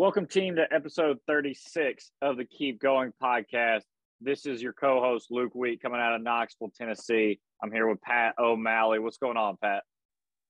[0.00, 3.82] Welcome, team, to episode 36 of the Keep Going podcast.
[4.18, 7.38] This is your co host, Luke Wheat, coming out of Knoxville, Tennessee.
[7.62, 8.98] I'm here with Pat O'Malley.
[8.98, 9.82] What's going on, Pat?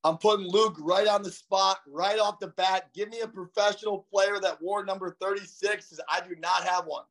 [0.04, 2.90] I'm putting Luke right on the spot, right off the bat.
[2.94, 7.02] Give me a professional player that wore number 36 because I do not have one.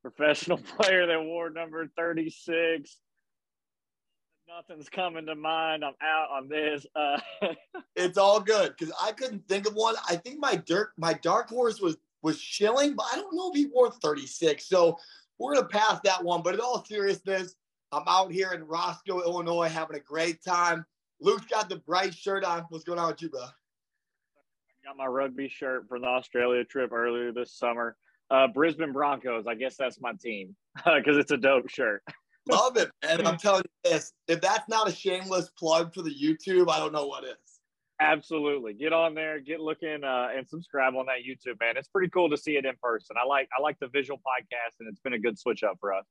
[0.00, 2.96] Professional player that wore number 36
[4.48, 5.84] nothing's coming to mind.
[5.84, 6.86] I'm out on this.
[6.94, 7.18] Uh,
[7.96, 9.94] it's all good because I couldn't think of one.
[10.08, 13.56] I think my dirt, my dark horse was was Schilling, but I don't know if
[13.56, 14.68] he wore 36.
[14.68, 14.98] So
[15.38, 16.42] we're gonna pass that one.
[16.42, 17.54] But in all seriousness,
[17.92, 20.84] I'm out here in Roscoe, Illinois, having a great time.
[21.20, 22.66] Luke's got the bright shirt on.
[22.68, 23.42] What's going on with you, bro?
[23.42, 23.48] I
[24.84, 27.96] got my rugby shirt for the Australia trip earlier this summer.
[28.30, 29.46] Uh, Brisbane Broncos.
[29.46, 32.02] I guess that's my team because it's a dope shirt.
[32.48, 36.14] Love it, and I'm telling you this: if that's not a shameless plug for the
[36.14, 37.34] YouTube, I don't know what is.
[38.00, 41.76] Absolutely, get on there, get looking, uh, and subscribe on that YouTube, man.
[41.76, 43.16] It's pretty cool to see it in person.
[43.20, 45.92] I like I like the visual podcast, and it's been a good switch up for
[45.92, 46.04] us.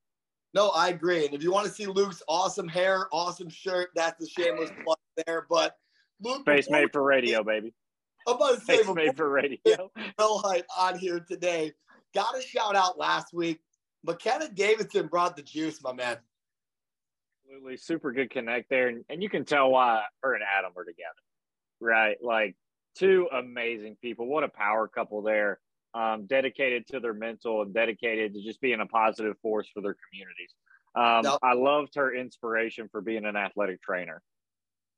[0.53, 1.25] No, I agree.
[1.25, 4.97] And if you want to see Luke's awesome hair, awesome shirt, that's the shameless plug
[5.25, 5.45] there.
[5.49, 5.75] But
[6.21, 7.73] Luke, face made for radio, baby.
[8.27, 9.91] I'm about to say, face made for radio.
[10.17, 11.73] Bill Height on here today.
[12.13, 13.59] Got a shout out last week
[14.05, 16.17] McKenna Davidson brought the juice, my man.
[17.45, 20.83] Absolutely, super good connect there, and, and you can tell why her and Adam are
[20.83, 21.09] together,
[21.79, 22.17] right?
[22.21, 22.55] Like
[22.95, 24.27] two amazing people.
[24.27, 25.59] What a power couple there.
[25.93, 29.95] Um, dedicated to their mental and dedicated to just being a positive force for their
[30.09, 30.53] communities.
[30.93, 31.39] Um, no.
[31.41, 34.21] I loved her inspiration for being an athletic trainer,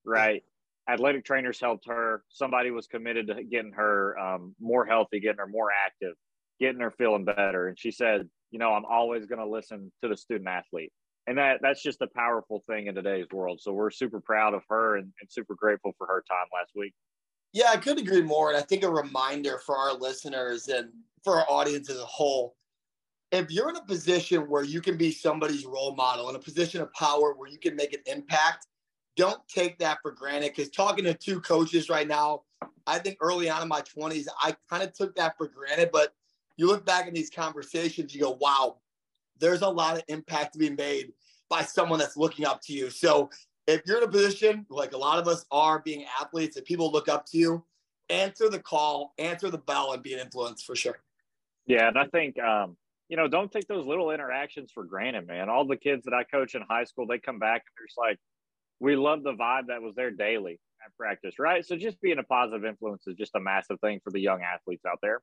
[0.03, 0.43] right?
[0.89, 2.23] Athletic trainers helped her.
[2.29, 6.15] Somebody was committed to getting her um, more healthy, getting her more active,
[6.59, 7.67] getting her feeling better.
[7.67, 10.91] And she said, you know, I'm always going to listen to the student athlete.
[11.27, 13.59] And that that's just a powerful thing in today's world.
[13.61, 16.93] So we're super proud of her and, and super grateful for her time last week.
[17.51, 18.49] Yeah, I couldn't agree more.
[18.49, 20.89] And I think a reminder for our listeners and
[21.23, 22.55] for our audience as a whole
[23.31, 26.81] if you're in a position where you can be somebody's role model, in a position
[26.81, 28.67] of power where you can make an impact,
[29.15, 30.53] don't take that for granted.
[30.55, 32.43] Because talking to two coaches right now,
[32.85, 35.89] I think early on in my 20s, I kind of took that for granted.
[35.91, 36.13] But
[36.57, 38.77] you look back in these conversations, you go, wow,
[39.39, 41.13] there's a lot of impact to be made
[41.49, 42.89] by someone that's looking up to you.
[42.89, 43.29] So
[43.67, 46.91] if you're in a position like a lot of us are being athletes that people
[46.91, 47.63] look up to you,
[48.09, 50.99] answer the call, answer the bell, and be an influence for sure.
[51.65, 52.77] Yeah, and I think um,
[53.09, 55.49] you know, don't take those little interactions for granted, man.
[55.49, 57.97] All the kids that I coach in high school, they come back and they're just
[57.97, 58.19] like,
[58.79, 61.65] we love the vibe that was there daily at practice, right?
[61.65, 64.85] So just being a positive influence is just a massive thing for the young athletes
[64.85, 65.21] out there.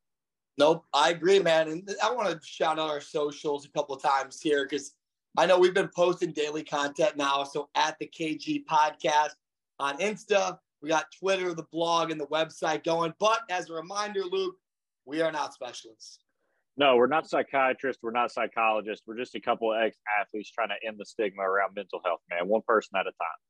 [0.57, 1.69] Nope, I agree, man.
[1.69, 4.95] And I want to shout out our socials a couple of times here because
[5.37, 7.43] I know we've been posting daily content now.
[7.43, 9.31] So at the KG podcast
[9.81, 13.15] on Insta, we got Twitter, the blog, and the website going.
[13.19, 14.55] But as a reminder, Luke,
[15.07, 16.21] we are not specialists.
[16.77, 18.03] No, we're not psychiatrists.
[18.03, 19.05] We're not psychologists.
[19.07, 22.21] We're just a couple of ex athletes trying to end the stigma around mental health,
[22.31, 23.41] man, one person at a time.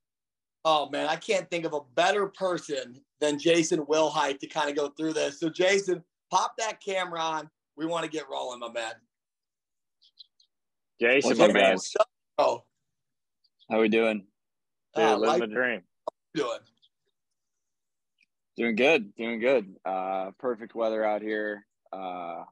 [0.63, 4.75] Oh, man, I can't think of a better person than Jason Wilhite to kind of
[4.75, 5.39] go through this.
[5.39, 6.03] So, Jason,
[6.35, 7.49] pop that camera on.
[7.77, 8.93] We want to get rolling, my man.
[10.99, 11.77] Jason, my man.
[12.37, 12.63] Oh,
[13.69, 14.25] how we doing?
[14.97, 15.81] Yeah, uh, living like, the dream.
[16.33, 16.59] Doing.
[18.57, 19.75] Doing good, doing good.
[19.85, 21.65] Uh, perfect weather out here.
[21.91, 22.43] Uh,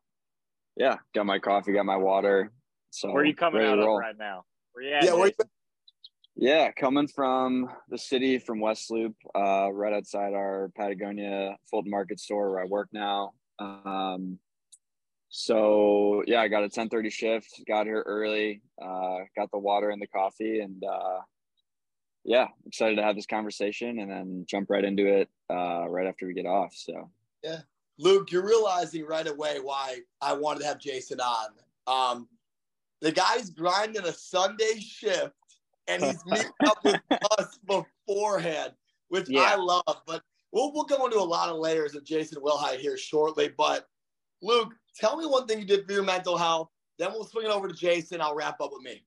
[0.76, 2.52] yeah, got my coffee, got my water.
[2.90, 4.44] So where are you coming out of right now?
[4.74, 5.04] Where you at?
[5.04, 5.30] Yeah,
[6.36, 12.20] yeah, coming from the city from West Loop, uh, right outside our Patagonia Fulton Market
[12.20, 13.34] store where I work now.
[13.60, 14.40] Um,
[15.30, 20.02] so yeah, I got a 1030 shift, got here early, uh, got the water and
[20.02, 21.20] the coffee and, uh,
[22.24, 26.26] yeah, excited to have this conversation and then jump right into it, uh, right after
[26.26, 26.74] we get off.
[26.74, 27.10] So,
[27.44, 27.60] yeah,
[28.00, 31.48] Luke, you're realizing right away why I wanted to have Jason on.
[31.88, 32.28] Um,
[33.02, 35.34] the guy's grinding a Sunday shift
[35.88, 37.02] and he's meeting up with
[37.40, 38.74] us beforehand,
[39.10, 39.42] which yeah.
[39.42, 40.02] I love.
[40.08, 40.22] But
[40.54, 43.52] we'll, we'll go into a lot of layers of Jason Wilhite here shortly.
[43.58, 43.86] But
[44.42, 46.70] Luke, tell me one thing you did for your mental health.
[47.00, 48.22] Then we'll swing it over to Jason.
[48.22, 49.04] I'll wrap up with me.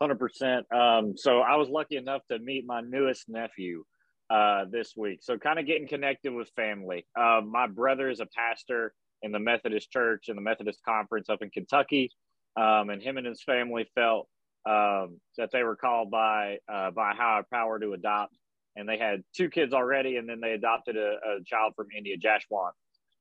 [0.00, 0.72] 100%.
[0.72, 3.84] Um, so I was lucky enough to meet my newest nephew
[4.28, 5.20] uh, this week.
[5.22, 7.06] So kind of getting connected with family.
[7.18, 8.92] Uh, my brother is a pastor
[9.22, 12.10] in the Methodist Church in the Methodist Conference up in Kentucky.
[12.56, 14.28] Um, and him and his family felt
[14.68, 18.34] um, that they were called by uh, by higher power to adopt
[18.80, 22.16] and they had two kids already, and then they adopted a, a child from India,
[22.16, 22.70] Jashwan,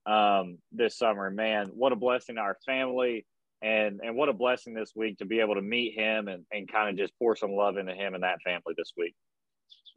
[0.05, 1.29] um, this summer.
[1.29, 3.25] Man, what a blessing to our family,
[3.61, 6.71] and and what a blessing this week to be able to meet him and and
[6.71, 9.13] kind of just pour some love into him and that family this week.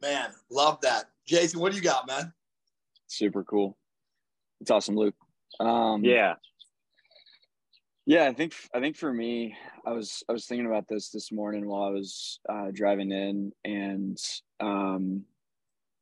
[0.01, 1.59] Man, love that, Jason.
[1.59, 2.33] What do you got, man?
[3.07, 3.77] Super cool.
[4.59, 5.15] It's awesome, Luke.
[5.59, 6.35] Um, yeah.
[8.05, 9.55] Yeah, I think I think for me,
[9.85, 13.53] I was I was thinking about this this morning while I was uh, driving in,
[13.63, 14.17] and
[14.59, 15.23] um,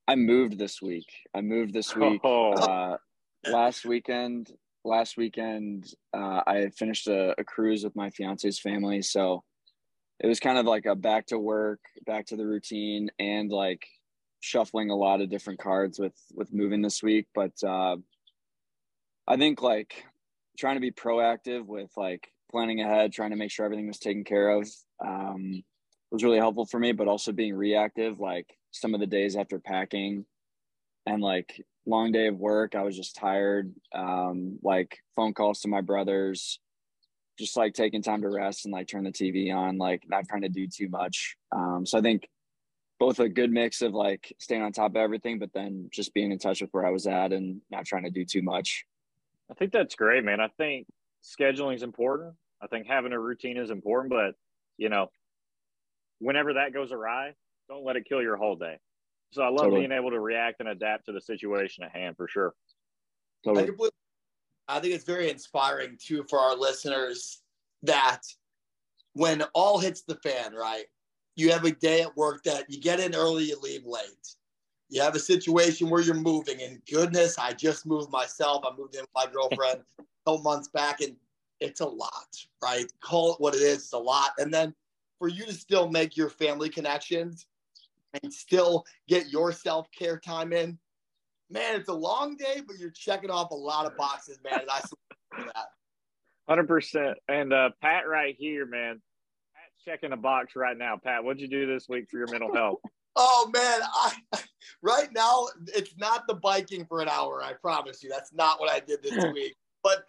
[0.07, 1.07] I moved this week.
[1.33, 2.21] I moved this week.
[2.23, 2.53] Oh.
[2.53, 2.97] Uh,
[3.49, 4.51] last weekend,
[4.83, 9.43] last weekend, uh, I finished a, a cruise with my fiance's family, so
[10.19, 13.87] it was kind of like a back to work, back to the routine, and like
[14.39, 17.27] shuffling a lot of different cards with with moving this week.
[17.33, 17.97] But uh,
[19.27, 20.05] I think like
[20.57, 24.23] trying to be proactive with like planning ahead, trying to make sure everything was taken
[24.23, 24.69] care of
[25.03, 25.63] um,
[26.11, 26.91] was really helpful for me.
[26.91, 30.25] But also being reactive, like some of the days after packing
[31.05, 33.73] and like long day of work, I was just tired.
[33.93, 36.59] Um, like phone calls to my brothers,
[37.37, 40.43] just like taking time to rest and like turn the TV on, like not trying
[40.43, 41.35] to do too much.
[41.51, 42.27] Um, so I think
[42.99, 46.31] both a good mix of like staying on top of everything, but then just being
[46.31, 48.85] in touch with where I was at and not trying to do too much.
[49.49, 50.39] I think that's great, man.
[50.39, 50.87] I think
[51.23, 52.35] scheduling is important.
[52.61, 54.35] I think having a routine is important, but
[54.77, 55.07] you know,
[56.19, 57.33] whenever that goes awry,
[57.71, 58.77] don't let it kill your whole day.
[59.31, 59.87] So I love Totally.
[59.87, 62.53] being able to react and adapt to the situation at hand for sure.
[63.45, 63.65] I, Totally.
[63.67, 63.95] completely,
[64.67, 67.41] I think it's very inspiring too for our listeners
[67.83, 68.21] that
[69.13, 70.85] when all hits the fan, right?
[71.37, 74.35] You have a day at work that you get in early, you leave late.
[74.89, 78.65] You have a situation where you're moving, and goodness, I just moved myself.
[78.65, 81.15] I moved in with my girlfriend a couple months back, and
[81.61, 82.91] it's a lot, right?
[82.99, 84.31] Call it what it is, it's a lot.
[84.37, 84.75] And then
[85.17, 87.45] for you to still make your family connections
[88.21, 90.77] and still get your self care time in,
[91.49, 94.61] man, it's a long day, but you're checking off a lot of boxes, man.
[94.61, 95.67] And I salute that.
[96.49, 97.17] Hundred percent.
[97.27, 99.01] And uh, Pat, right here, man.
[99.55, 100.97] Pat's checking a box right now.
[101.01, 102.79] Pat, what'd you do this week for your mental health?
[103.17, 104.39] Oh man, I
[104.81, 107.43] right now it's not the biking for an hour.
[107.43, 109.53] I promise you, that's not what I did this week.
[109.83, 110.05] But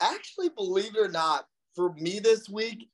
[0.00, 2.88] actually, believe it or not, for me this week,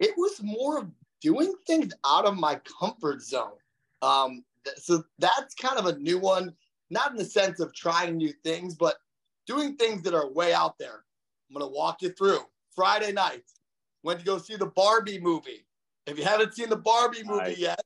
[0.00, 3.52] it was more of doing things out of my comfort zone.
[4.02, 6.52] Um, th- so that's kind of a new one,
[6.90, 8.96] not in the sense of trying new things, but
[9.46, 11.04] doing things that are way out there.
[11.48, 12.40] I'm gonna walk you through.
[12.74, 13.44] Friday night,
[14.02, 15.66] went to go see the Barbie movie.
[16.06, 17.80] If you haven't seen the Barbie movie yet,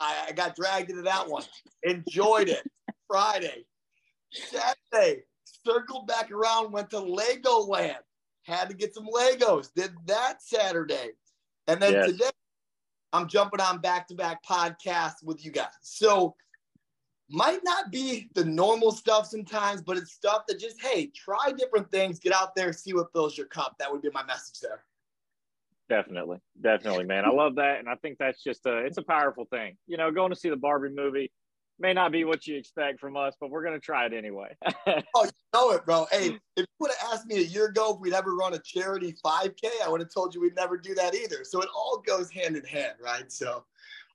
[0.00, 1.44] I, I got dragged into that one.
[1.82, 2.62] Enjoyed it.
[3.08, 3.64] Friday.
[4.32, 7.98] Saturday, circled back around, went to Legoland.
[8.42, 9.72] Had to get some Legos.
[9.74, 11.10] Did that Saturday.
[11.66, 12.10] And then Yes.
[12.10, 12.30] today,
[13.14, 15.68] I'm jumping on back to back podcasts with you guys.
[15.82, 16.34] So,
[17.30, 21.90] might not be the normal stuff sometimes, but it's stuff that just, hey, try different
[21.90, 23.76] things, get out there, see what fills your cup.
[23.78, 24.84] That would be my message there.
[25.88, 27.24] Definitely, definitely, man.
[27.24, 29.76] I love that, and I think that's just a it's a powerful thing.
[29.86, 31.30] You know, going to see the Barbie movie
[31.78, 34.56] may not be what you expect from us, but we're gonna try it anyway.
[35.16, 36.06] Oh, you know it, bro.
[36.10, 38.58] Hey, if you would have asked me a year ago if we'd ever run a
[38.58, 41.44] charity 5K, I would have told you we'd never do that either.
[41.44, 43.30] So it all goes hand in hand, right?
[43.30, 43.64] So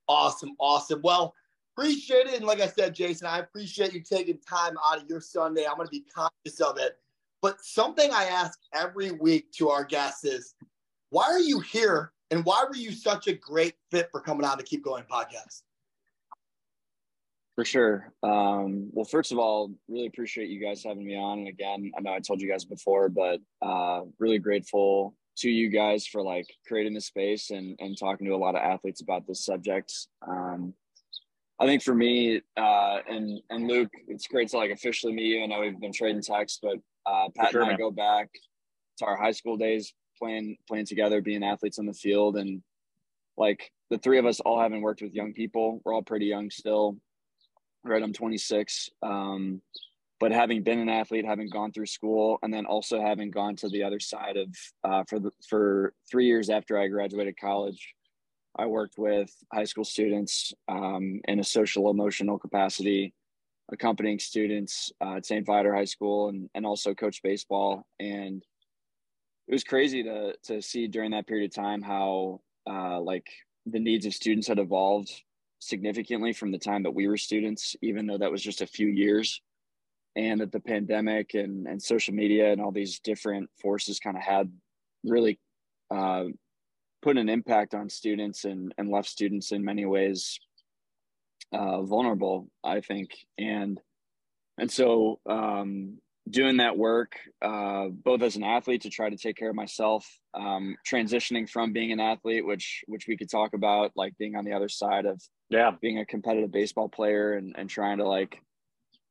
[0.08, 1.00] awesome, awesome.
[1.04, 1.34] Well,
[1.78, 2.36] appreciate it.
[2.36, 5.66] And like I said, Jason, I appreciate you taking time out of your Sunday.
[5.66, 6.98] I'm going to be conscious of it.
[7.42, 10.56] But something I ask every week to our guests is
[11.10, 12.12] why are you here?
[12.32, 15.64] And why were you such a great fit for coming on to Keep Going podcast?
[17.60, 18.14] For sure.
[18.24, 21.40] Um, well, first of all, really appreciate you guys having me on.
[21.40, 25.68] And again, I know I told you guys before, but uh, really grateful to you
[25.68, 29.28] guys for like creating the space and, and talking to a lot of athletes about
[29.28, 29.94] this subject.
[30.26, 30.74] Um,
[31.60, 35.44] I think for me uh, and and Luke, it's great to like officially meet you.
[35.44, 37.78] I know we've been trading texts, but uh, Pat sure, and I man.
[37.78, 38.30] go back
[39.00, 42.62] to our high school days playing playing together, being athletes on the field, and
[43.36, 45.82] like the three of us all haven't worked with young people.
[45.84, 46.96] We're all pretty young still.
[47.84, 48.90] Right, I'm 26.
[49.02, 49.62] Um,
[50.20, 53.70] but having been an athlete, having gone through school, and then also having gone to
[53.70, 54.50] the other side of
[54.84, 57.96] uh, for the for three years after I graduated college,
[58.58, 63.14] I worked with high school students um, in a social emotional capacity,
[63.72, 65.46] accompanying students uh, at St.
[65.46, 67.86] Viator High School, and and also coach baseball.
[68.02, 68.44] And
[69.48, 73.28] it was crazy to to see during that period of time how uh, like
[73.66, 75.12] the needs of students had evolved
[75.60, 78.88] significantly from the time that we were students, even though that was just a few
[78.88, 79.42] years
[80.16, 84.24] and that the pandemic and, and social media and all these different forces kind of
[84.24, 84.52] had
[85.04, 85.40] really
[85.92, 86.26] uh,
[87.02, 90.40] put an impact on students and, and left students in many ways
[91.54, 93.12] uh, vulnerable, I think.
[93.38, 93.80] And
[94.58, 96.00] and so um,
[96.30, 100.06] doing that work, uh, both as an athlete to try to take care of myself,
[100.34, 104.46] um, transitioning from being an athlete, which which we could talk about, like being on
[104.46, 108.42] the other side of yeah, being a competitive baseball player and, and trying to like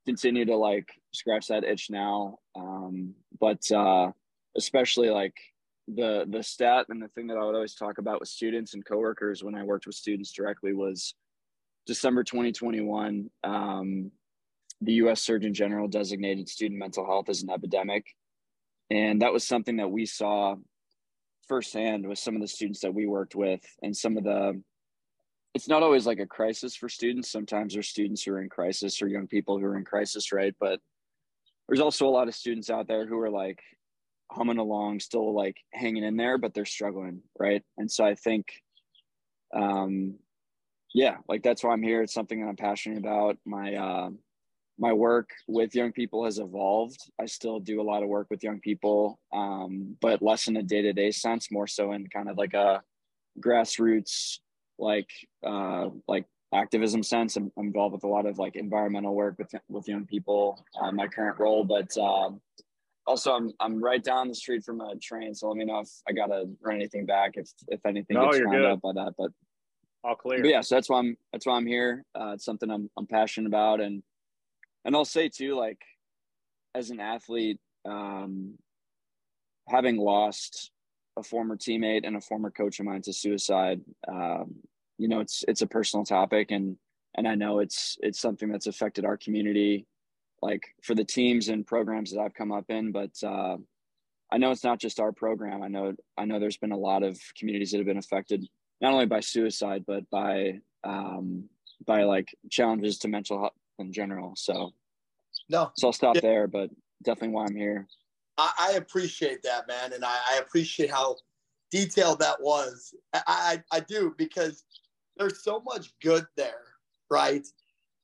[0.06, 2.38] continue to like scratch that itch now.
[2.56, 4.12] Um, but uh,
[4.56, 5.34] especially like
[5.88, 8.84] the the stat and the thing that I would always talk about with students and
[8.84, 11.14] coworkers when I worked with students directly was
[11.86, 13.30] December 2021.
[13.42, 14.10] Um,
[14.80, 15.20] the U.S.
[15.22, 18.06] Surgeon General designated student mental health as an epidemic,
[18.90, 20.54] and that was something that we saw
[21.48, 24.62] firsthand with some of the students that we worked with and some of the
[25.58, 27.32] it's not always like a crisis for students.
[27.32, 30.54] Sometimes there's students who are in crisis or young people who are in crisis right?
[30.60, 30.78] But
[31.66, 33.58] there's also a lot of students out there who are like
[34.30, 37.64] humming along still like hanging in there but they're struggling right?
[37.76, 38.46] And so i think
[39.52, 40.14] um
[40.94, 42.02] yeah like that's why i'm here.
[42.02, 43.36] It's something that i'm passionate about.
[43.44, 44.10] My uh
[44.78, 47.00] my work with young people has evolved.
[47.20, 50.62] I still do a lot of work with young people, um, but less in a
[50.62, 52.80] day to day sense, more so in kind of like a
[53.40, 54.38] grassroots,
[54.78, 55.08] like
[55.44, 57.36] uh, like activism sense.
[57.36, 60.64] I'm, I'm, involved with a lot of like environmental work with with young people.
[60.80, 62.40] Uh, my current role, but um,
[63.06, 65.90] also I'm I'm right down the street from a train, so let me know if
[66.08, 69.14] I gotta run anything back if if anything no, gets found out by that.
[69.18, 69.30] But
[70.04, 70.40] all clear.
[70.40, 72.04] But yeah, so that's why I'm that's why I'm here.
[72.18, 74.02] Uh, it's something I'm I'm passionate about and
[74.84, 75.80] and I'll say too, like
[76.74, 78.54] as an athlete, um,
[79.68, 80.70] having lost
[81.18, 84.54] a former teammate and a former coach of mine to suicide, um,
[84.98, 86.76] you know, it's it's a personal topic, and
[87.16, 89.86] and I know it's it's something that's affected our community,
[90.42, 93.12] like for the teams and programs that I've come up in, but.
[93.22, 93.58] Uh,
[94.30, 95.62] I know it's not just our program.
[95.62, 98.46] I know I know there's been a lot of communities that have been affected
[98.80, 101.44] not only by suicide but by um,
[101.86, 104.34] by like challenges to mental health in general.
[104.36, 104.72] So
[105.48, 106.20] no, so I'll stop yeah.
[106.20, 106.70] there, but
[107.02, 107.86] definitely why I'm here.
[108.36, 111.16] I, I appreciate that, man, and I, I, appreciate how
[111.70, 112.94] detailed that was.
[113.12, 114.64] I, I, I do because
[115.18, 116.64] there's so much good there,
[117.10, 117.46] right?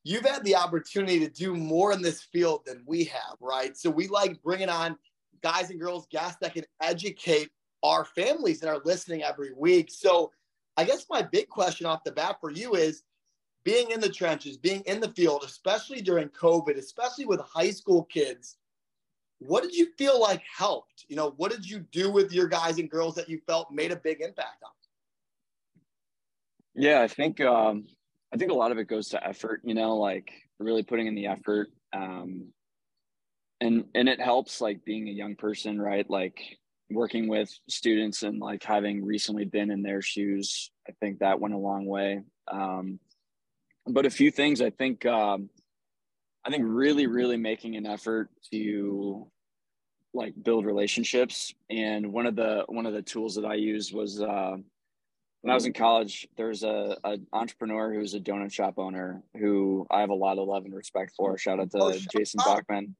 [0.02, 3.76] You've had the opportunity to do more in this field than we have, right?
[3.76, 4.96] So we like bringing on
[5.42, 7.50] guys and girls, guests that can educate
[7.82, 9.90] our families that are listening every week.
[9.90, 10.30] So
[10.76, 13.02] I guess my big question off the bat for you is
[13.64, 18.04] being in the trenches, being in the field, especially during COVID, especially with high school
[18.04, 18.56] kids,
[19.38, 21.04] what did you feel like helped?
[21.08, 23.90] You know, what did you do with your guys and girls that you felt made
[23.90, 24.70] a big impact on?
[26.74, 27.86] Yeah, I think um,
[28.32, 29.60] I think a lot of it goes to effort.
[29.64, 32.48] You know, like really putting in the effort, um,
[33.60, 36.08] and and it helps like being a young person, right?
[36.08, 36.40] Like
[36.90, 40.70] working with students and like having recently been in their shoes.
[40.88, 42.20] I think that went a long way.
[42.50, 42.98] Um,
[43.86, 45.50] but a few things I think um,
[46.44, 49.28] I think really really making an effort to
[50.12, 54.20] like build relationships and one of the one of the tools that I used was
[54.20, 54.56] uh,
[55.44, 59.86] when I was in college there's a, a entrepreneur who's a donut shop owner who
[59.90, 62.94] I have a lot of love and respect for shout out to oh, Jason Bockman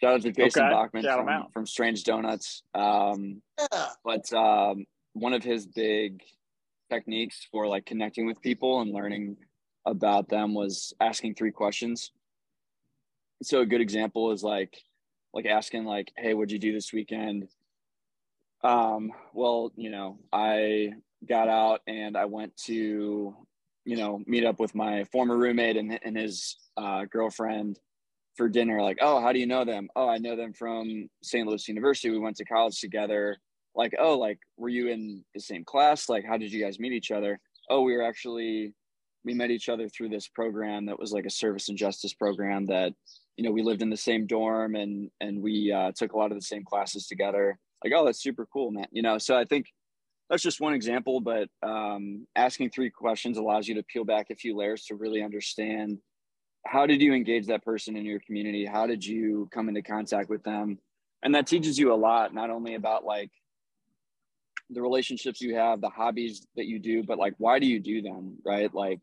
[0.00, 0.74] shout out to Jason okay.
[0.74, 3.88] Bockman from, from, Strange Donuts um, yeah.
[4.04, 6.20] but um, one of his big
[6.90, 9.36] techniques for like connecting with people and learning
[9.86, 12.12] about them was asking three questions.
[13.42, 14.76] So a good example is like
[15.32, 17.48] like asking like, "Hey, what'd you do this weekend?"
[18.64, 20.92] Um, well, you know, I
[21.26, 23.34] got out and I went to,
[23.84, 27.78] you know, meet up with my former roommate and and his uh, girlfriend
[28.36, 28.82] for dinner.
[28.82, 29.88] Like, oh, how do you know them?
[29.96, 31.46] Oh, I know them from St.
[31.46, 32.10] Louis University.
[32.10, 33.36] We went to college together.
[33.74, 36.08] Like, oh, like, were you in the same class?
[36.08, 37.38] Like, how did you guys meet each other?
[37.70, 38.74] Oh, we were actually
[39.24, 42.64] we met each other through this program that was like a service and justice program
[42.66, 42.92] that
[43.36, 46.32] you know we lived in the same dorm and and we uh, took a lot
[46.32, 49.44] of the same classes together like oh that's super cool man you know so i
[49.44, 49.66] think
[50.28, 54.34] that's just one example but um, asking three questions allows you to peel back a
[54.34, 55.98] few layers to really understand
[56.66, 58.66] how did you engage that person in your community?
[58.66, 60.78] How did you come into contact with them?
[61.22, 63.30] And that teaches you a lot not only about like
[64.70, 68.02] the relationships you have the hobbies that you do but like why do you do
[68.02, 68.72] them right?
[68.74, 69.00] Like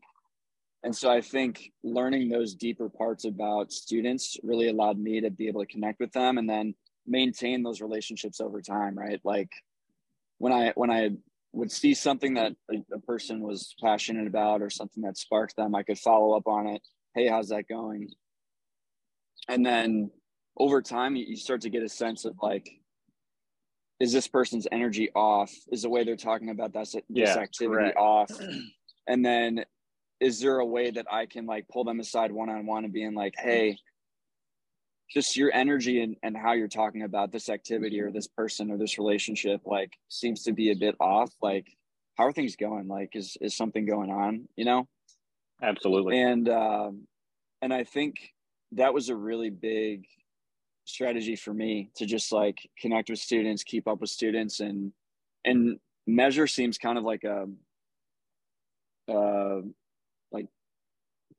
[0.84, 5.48] and so I think learning those deeper parts about students really allowed me to be
[5.48, 6.74] able to connect with them and then
[7.06, 9.20] maintain those relationships over time, right?
[9.24, 9.50] Like
[10.38, 11.10] when I when I
[11.52, 15.82] would see something that a, person was passionate about or something that sparked them, I
[15.82, 16.82] could follow up on it.
[17.14, 18.10] Hey, how's that going?
[19.48, 20.10] And then
[20.58, 22.68] over time, you start to get a sense of like,
[24.00, 25.52] is this person's energy off?
[25.72, 27.98] Is the way they're talking about that this yeah, activity correct.
[27.98, 28.30] off?
[29.08, 29.64] And then
[30.18, 32.92] is there a way that I can like pull them aside one on one and
[32.92, 33.78] being like, hey,
[35.08, 38.76] just your energy and, and how you're talking about this activity or this person or
[38.76, 41.32] this relationship like seems to be a bit off.
[41.40, 41.66] Like,
[42.16, 42.88] how are things going?
[42.88, 44.48] Like, is is something going on?
[44.56, 44.88] You know?
[45.62, 46.20] Absolutely.
[46.20, 47.06] And um,
[47.62, 48.16] and I think
[48.72, 50.06] that was a really big
[50.84, 54.92] strategy for me to just like connect with students, keep up with students, and
[55.44, 57.46] and measure seems kind of like a
[59.10, 59.60] uh,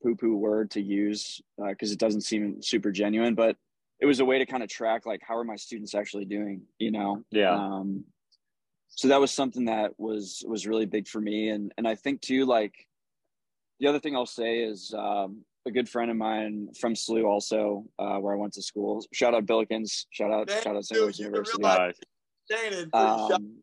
[0.03, 3.55] poo poo word to use because uh, it doesn't seem super genuine, but
[3.99, 6.61] it was a way to kind of track like how are my students actually doing,
[6.77, 7.23] you know?
[7.31, 7.51] Yeah.
[7.55, 8.05] Um,
[8.89, 12.21] so that was something that was was really big for me, and and I think
[12.21, 12.73] too like
[13.79, 17.85] the other thing I'll say is um, a good friend of mine from SLU also,
[17.99, 19.03] uh, where I went to school.
[19.13, 20.05] Shout out Billikens.
[20.09, 20.97] Shout out, Thank shout out St.
[20.97, 21.03] you.
[21.05, 21.57] Louis University.
[21.61, 21.95] realize-
[22.49, 22.85] Nice.
[22.93, 23.57] Um,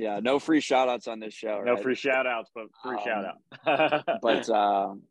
[0.00, 1.62] yeah, no free shout outs on this show.
[1.64, 1.82] No right?
[1.82, 4.04] free shout outs, but free Um, shout out.
[4.22, 5.02] but um,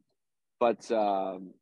[0.60, 1.54] but um,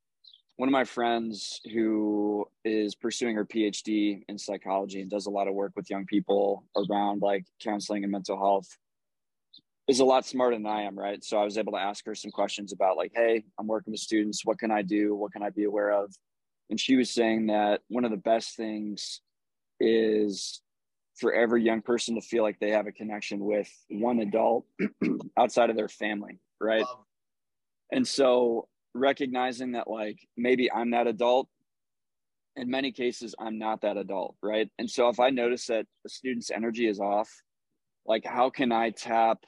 [0.57, 5.47] one of my friends who is pursuing her PhD in psychology and does a lot
[5.47, 8.67] of work with young people around like counseling and mental health
[9.87, 11.23] is a lot smarter than I am, right?
[11.23, 13.99] So I was able to ask her some questions about like, hey, I'm working with
[13.99, 14.45] students.
[14.45, 15.15] What can I do?
[15.15, 16.13] What can I be aware of?
[16.69, 19.21] And she was saying that one of the best things
[19.79, 20.61] is
[21.17, 24.65] for every young person to feel like they have a connection with one adult
[25.37, 26.85] outside of their family, right?
[27.91, 31.47] And so recognizing that like maybe I'm that adult,
[32.55, 34.69] in many cases I'm not that adult, right?
[34.77, 37.29] And so if I notice that a student's energy is off,
[38.05, 39.39] like how can I tap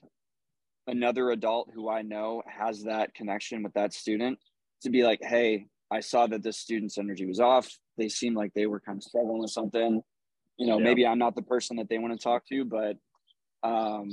[0.88, 4.40] another adult who I know has that connection with that student
[4.82, 7.70] to be like, hey, I saw that this student's energy was off.
[7.98, 10.02] They seemed like they were kind of struggling with something.
[10.58, 10.84] You know, Yeah.
[10.84, 12.98] maybe I'm not the person that they want to talk to, but
[13.64, 14.10] um,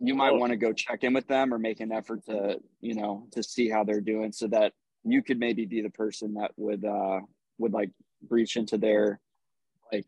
[0.00, 2.60] you might Well- want to go check in with them or make an effort to,
[2.80, 4.72] you know, to see how they're doing so that
[5.04, 7.20] you could maybe be the person that would uh
[7.58, 7.90] would like
[8.22, 9.20] breach into their
[9.92, 10.06] like,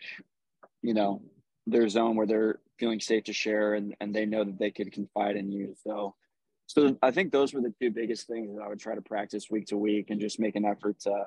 [0.83, 1.23] you know,
[1.67, 4.93] their zone where they're feeling safe to share and, and they know that they could
[4.93, 5.75] confide in you.
[5.85, 6.15] So
[6.67, 9.51] so I think those were the two biggest things that I would try to practice
[9.51, 11.27] week to week and just make an effort to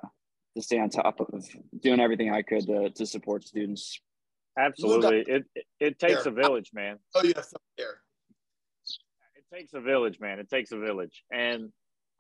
[0.56, 1.44] to stay on top of
[1.82, 4.00] doing everything I could to, to support students.
[4.58, 5.22] Absolutely.
[5.22, 7.00] It, it it takes a village, man.
[7.16, 8.03] Oh, yes have something there.
[9.54, 10.40] It takes a village, man.
[10.40, 11.24] It takes a village.
[11.32, 11.72] And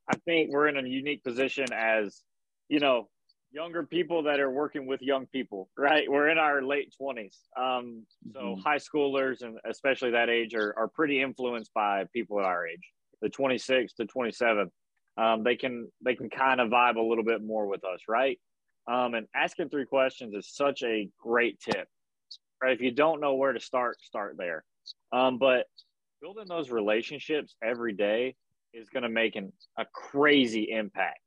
[0.07, 2.21] I think we're in a unique position as,
[2.69, 3.09] you know,
[3.51, 6.09] younger people that are working with young people, right?
[6.09, 7.39] We're in our late 20s.
[7.57, 8.61] Um, so Mhm.
[8.63, 12.91] high schoolers and especially that age are, are pretty influenced by people at our age,
[13.21, 14.71] the 26 to 27.
[15.17, 18.39] Um, they can they can kind of vibe a little bit more with us, right?
[18.87, 21.87] Um, and asking three questions is such a great tip,
[22.61, 22.73] right?
[22.73, 24.65] If you don't know where to start, start there.
[25.11, 25.67] Um, but
[26.23, 28.33] building those relationships every day
[28.73, 31.19] is going to make an, a crazy impact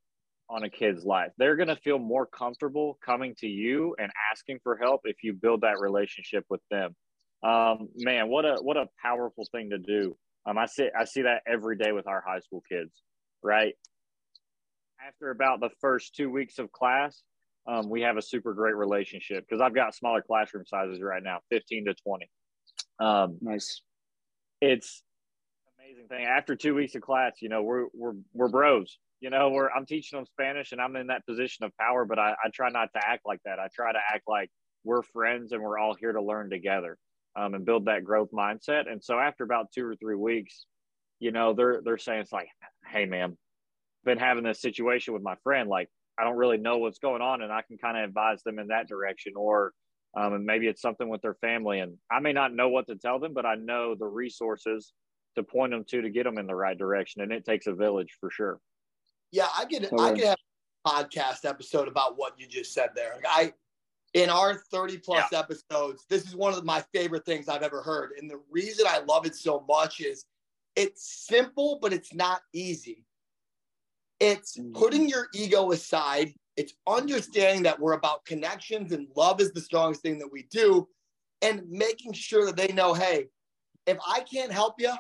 [0.49, 1.31] on a kid's life.
[1.37, 5.35] They're going to feel more comfortable coming to you and asking for help if you
[5.35, 6.97] build that relationship with them.
[7.43, 10.17] Um, man, what a what a powerful thing to do.
[10.47, 12.91] Um, I see I see that every day with our high school kids.
[13.43, 13.75] Right
[15.07, 17.23] after about the first two weeks of class,
[17.69, 21.41] um, we have a super great relationship because I've got smaller classroom sizes right now,
[21.51, 22.31] fifteen to twenty.
[22.99, 23.83] Um, Nice.
[24.61, 25.03] It's
[25.79, 26.25] amazing thing.
[26.25, 28.99] After two weeks of class, you know, we're we're we're bros.
[29.21, 32.19] You know, we're I'm teaching them Spanish and I'm in that position of power, but
[32.19, 33.59] I, I try not to act like that.
[33.59, 34.51] I try to act like
[34.85, 36.99] we're friends and we're all here to learn together
[37.35, 38.91] um, and build that growth mindset.
[38.91, 40.67] And so after about two or three weeks,
[41.19, 42.49] you know, they're they're saying it's like,
[42.87, 43.37] hey man,
[44.05, 45.89] been having this situation with my friend, like
[46.19, 48.69] I don't really know what's going on and I can kind of advise them in
[48.69, 49.73] that direction or
[50.17, 52.97] um, and maybe it's something with their family and I may not know what to
[52.97, 54.93] tell them, but I know the resources
[55.37, 57.75] to point them to to get them in the right direction and it takes a
[57.75, 58.59] village for sure.
[59.31, 60.15] Yeah, I could I Totally.
[60.15, 60.39] could have
[60.87, 63.13] a podcast episode about what you just said there.
[63.15, 63.53] Like I
[64.15, 68.13] in our 30 plus episodes, this is one of my favorite things I've ever heard.
[68.19, 70.25] And the reason I love it so much is
[70.75, 73.05] it's simple, but it's not easy.
[74.19, 74.73] It's Mhm.
[74.73, 76.33] putting your ego aside.
[76.57, 80.89] It's understanding that we're about connections and love is the strongest thing that we do.
[81.43, 83.27] And making sure that they know, hey,
[83.87, 84.93] if I can't help you,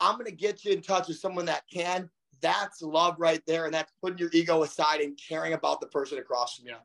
[0.00, 2.10] I'm going to get you in touch with someone that can.
[2.40, 3.66] That's love right there.
[3.66, 6.76] And that's putting your ego aside and caring about the person across from you.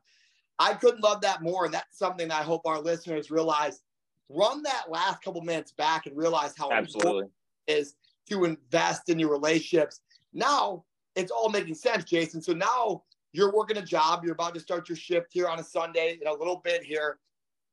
[0.59, 1.65] I couldn't love that more.
[1.65, 3.81] And that's something that I hope our listeners realize.
[4.29, 7.29] Run that last couple minutes back and realize how important Absolutely.
[7.67, 7.95] it is
[8.29, 10.01] to invest in your relationships.
[10.33, 10.83] Now
[11.15, 12.41] it's all making sense, Jason.
[12.41, 13.03] So now
[13.35, 14.23] you're working a job.
[14.23, 17.19] You're about to start your shift here on a Sunday in a little bit here.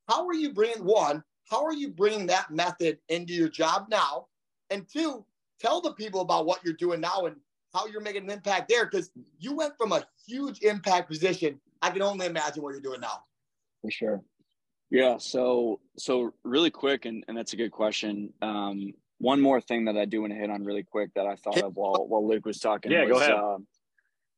[0.08, 1.22] How are you bringing one?
[1.50, 4.26] How are you bringing that method into your job now?
[4.70, 5.24] And two,
[5.60, 7.36] tell the people about what you're doing now and
[7.72, 11.60] how you're making an impact there because you went from a huge impact position.
[11.80, 13.24] I can only imagine what you're doing now.
[13.82, 14.22] For sure.
[14.90, 15.16] Yeah.
[15.18, 18.32] So, so really quick, and, and that's a good question.
[18.42, 21.36] Um, one more thing that I do want to hit on really quick that I
[21.36, 22.90] thought of while, while Luke was talking.
[22.90, 23.30] Yeah, go ahead.
[23.30, 23.66] Um,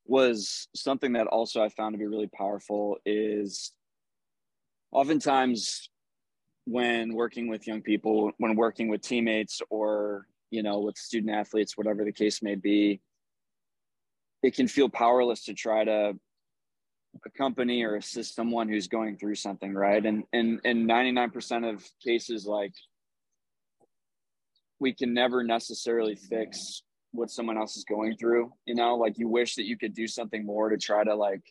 [0.07, 3.73] was something that also I found to be really powerful is
[4.93, 5.89] oftentimes
[6.67, 11.77] when working with young people, when working with teammates or, you know, with student athletes,
[11.77, 13.01] whatever the case may be,
[14.43, 16.15] it can feel powerless to try to
[17.25, 20.05] accompany or assist someone who's going through something, right?
[20.05, 22.73] And and in 99% of cases, like
[24.81, 26.83] we can never necessarily fix
[27.15, 30.07] what someone else is going through you know like you wish that you could do
[30.07, 31.43] something more to try to like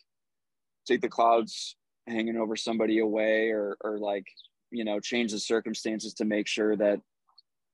[0.86, 4.26] take the clouds hanging over somebody away or or like
[4.70, 7.00] you know change the circumstances to make sure that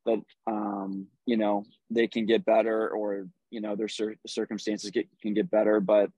[0.06, 5.06] that um you know they can get better or you know their cir- circumstances get,
[5.20, 5.80] can get better.
[5.80, 6.10] But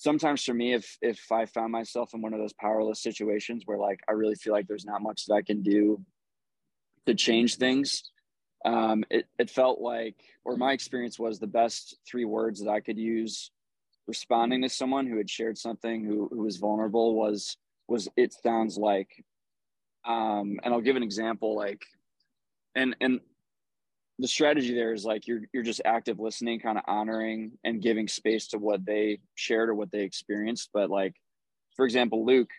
[0.00, 3.76] sometimes for me if if i found myself in one of those powerless situations where
[3.76, 6.00] like i really feel like there's not much that i can do
[7.04, 8.10] to change things
[8.64, 12.80] um, it, it felt like, or my experience was the best three words that I
[12.80, 13.50] could use
[14.06, 17.56] responding to someone who had shared something who, who was vulnerable was,
[17.88, 19.24] was it sounds like,
[20.06, 21.82] um, and I'll give an example, like,
[22.74, 23.20] and, and
[24.18, 28.08] the strategy there is like, you're, you're just active listening, kind of honoring and giving
[28.08, 30.70] space to what they shared or what they experienced.
[30.74, 31.14] But like,
[31.76, 32.50] for example, Luke,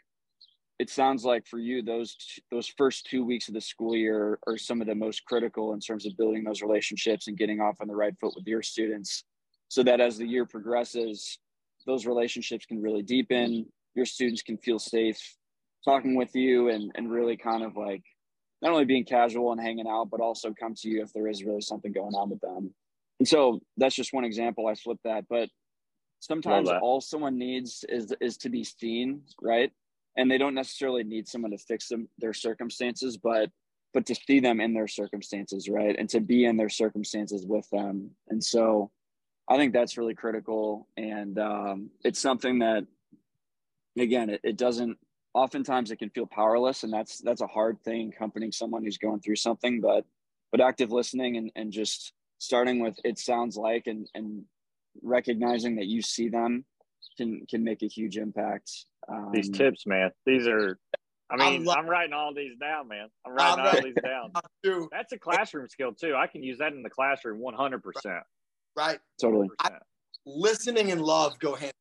[0.82, 2.18] it sounds like for you those
[2.50, 5.80] those first two weeks of the school year are some of the most critical in
[5.80, 9.24] terms of building those relationships and getting off on the right foot with your students
[9.68, 11.38] so that as the year progresses
[11.86, 13.64] those relationships can really deepen
[13.94, 15.38] your students can feel safe
[15.86, 18.04] talking with you and and really kind of like
[18.64, 21.44] not only being casual and hanging out but also come to you if there is
[21.44, 22.74] really something going on with them.
[23.20, 25.48] And so that's just one example i flipped that but
[26.22, 29.72] sometimes all someone needs is is to be seen right
[30.18, 33.50] and they don't necessarily need someone to fix them their circumstances but
[33.94, 35.96] but to see them in their circumstances right?
[35.98, 38.12] And to be in their circumstances with them.
[38.30, 38.92] And so
[39.50, 40.88] i think that's really critical.
[40.98, 42.86] And um, it's something that
[43.98, 44.98] again it, it doesn't
[45.34, 49.20] oftentimes it can feel powerless and that's that's a hard thing accompanying someone who's going
[49.22, 50.06] through something but
[50.52, 54.44] but active listening and, and just starting with it sounds like and and
[55.02, 56.66] recognizing that you see them
[57.18, 58.86] can can make a huge impact.
[59.10, 60.12] Um, these tips, man.
[60.26, 60.78] These are.
[61.30, 63.08] I mean, I'm, I'm, writing all these down, man.
[63.26, 64.88] I'm writing I'm all these down.
[64.92, 66.14] That's a classroom skill too.
[66.14, 67.82] I can use that in the classroom 100.
[67.82, 68.24] percent
[68.76, 69.00] Right.
[69.20, 69.50] Totally.
[69.60, 69.72] I,
[70.26, 71.74] listening and love go hand.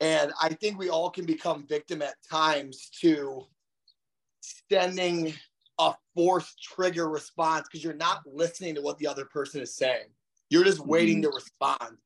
[0.00, 3.46] And I think we all can become victim at times to
[4.70, 5.34] sending
[5.78, 10.06] a forced trigger response because you're not listening to what the other person is saying.
[10.50, 11.30] You're just waiting mm-hmm.
[11.30, 11.98] to respond.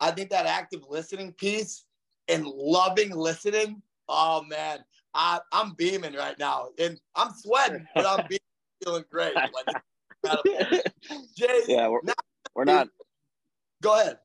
[0.00, 1.84] I think that active listening piece
[2.28, 4.78] and loving listening, oh man,
[5.14, 6.68] I, I'm beaming right now.
[6.78, 8.40] And I'm sweating, but I'm beaming,
[8.84, 9.34] feeling great.
[9.34, 9.82] Like,
[11.36, 12.00] Jay, yeah, we're,
[12.54, 12.88] we're not.
[13.82, 14.18] Go ahead.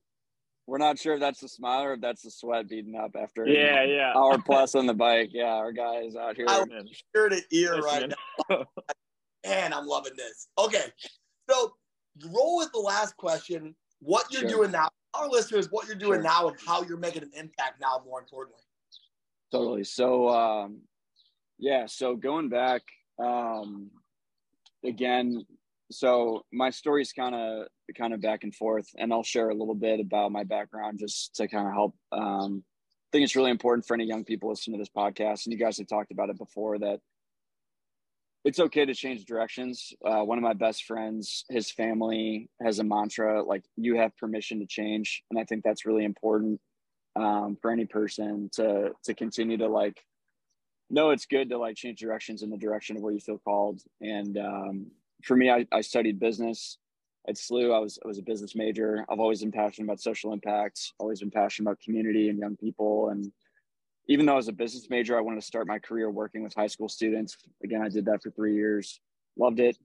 [0.67, 3.45] We're not sure if that's the smile or if that's the sweat beating up after
[3.47, 4.13] yeah, yeah.
[4.15, 5.31] hour plus on the bike.
[5.33, 6.45] Yeah, our guy is out here.
[6.47, 6.69] I'm
[7.15, 8.13] ear to ear right
[8.49, 8.65] now.
[9.45, 10.47] Man, I'm loving this.
[10.59, 10.85] Okay,
[11.49, 11.73] so
[12.31, 13.75] roll with the last question.
[13.99, 14.49] What you're sure.
[14.49, 18.01] doing now our listeners what you're doing now and how you're making an impact now,
[18.05, 18.61] more importantly.
[19.51, 19.83] Totally.
[19.83, 20.81] So, um,
[21.57, 22.81] yeah, so going back,
[23.21, 23.89] um,
[24.83, 25.45] again,
[25.91, 27.67] so my story's kind of
[27.97, 31.35] kind of back and forth, and I'll share a little bit about my background just
[31.35, 31.95] to kind of help.
[32.11, 35.53] Um, I think it's really important for any young people listening to this podcast, and
[35.53, 36.99] you guys have talked about it before that
[38.45, 39.93] it's okay to change directions.
[40.05, 44.59] Uh, one of my best friends, his family has a mantra like you have permission
[44.59, 46.59] to change, and I think that's really important
[47.15, 50.03] um, for any person to to continue to like
[50.89, 53.81] know it's good to like change directions in the direction of where you feel called.
[54.01, 54.87] And um,
[55.23, 56.77] for me, I, I studied business
[57.27, 57.75] at SLU.
[57.75, 59.05] I was I was a business major.
[59.09, 60.93] I've always been passionate about social impact.
[60.97, 63.31] Always been passionate about community and young people and
[64.09, 66.55] even though I was a business major, I wanted to start my career working with
[66.55, 67.37] high school students.
[67.63, 68.99] Again, I did that for three years,
[69.37, 69.77] loved it.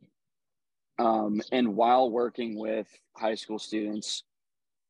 [0.98, 4.24] Um, and while working with high school students,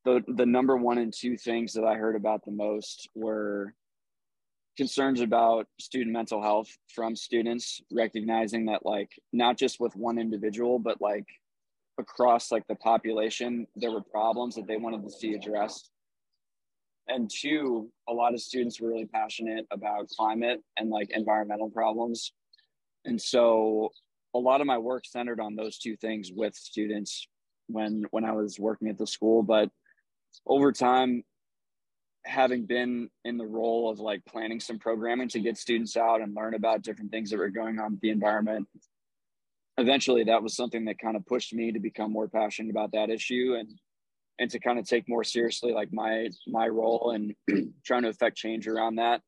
[0.05, 3.75] the, the number one and two things that I heard about the most were
[4.77, 10.79] concerns about student mental health from students, recognizing that like not just with one individual,
[10.79, 11.27] but like
[11.99, 15.91] across like the population, there were problems that they wanted to see addressed
[17.09, 22.33] and two a lot of students were really passionate about climate and like environmental problems.
[23.05, 23.91] And so
[24.35, 27.29] a lot of my work centered on those two things with students
[27.67, 29.43] when when i was working at the school.
[29.43, 29.71] But
[30.47, 31.23] over time
[32.25, 36.35] having been in the role of like planning some programming to get students out and
[36.35, 38.67] learn about different things that were going on with the environment
[39.79, 43.11] eventually that was something that kind of pushed me to become more passionate about that
[43.11, 43.57] issue.
[43.59, 43.69] And
[44.39, 47.35] and to kind of take more seriously like my my role and
[47.85, 49.21] trying to affect change around that.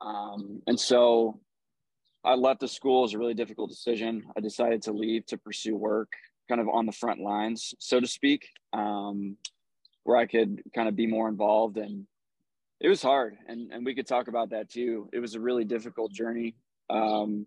[0.00, 1.40] Um, and so
[2.24, 4.24] I left the school as a really difficult decision.
[4.36, 6.12] I decided to leave to pursue work
[6.48, 9.36] kind of on the front lines, so to speak, um,
[10.04, 11.76] where I could kind of be more involved.
[11.76, 12.06] And
[12.80, 13.36] it was hard.
[13.46, 15.08] And, and we could talk about that too.
[15.12, 16.56] It was a really difficult journey.
[16.90, 17.46] Um,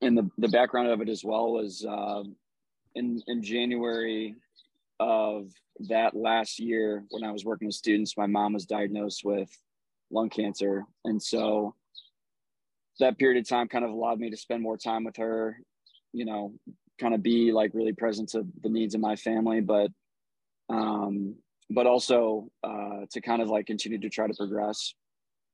[0.00, 2.22] and the, the background of it as well was uh,
[2.94, 4.34] in, in January
[4.98, 5.50] of
[5.88, 9.50] that last year when I was working with students, my mom was diagnosed with
[10.10, 10.84] lung cancer.
[11.04, 11.74] And so
[13.00, 15.58] that period of time kind of allowed me to spend more time with her,
[16.12, 16.54] you know,
[16.98, 19.90] kind of be like really present to the needs of my family, but
[20.68, 21.36] um,
[21.70, 24.94] but also uh, to kind of like continue to try to progress.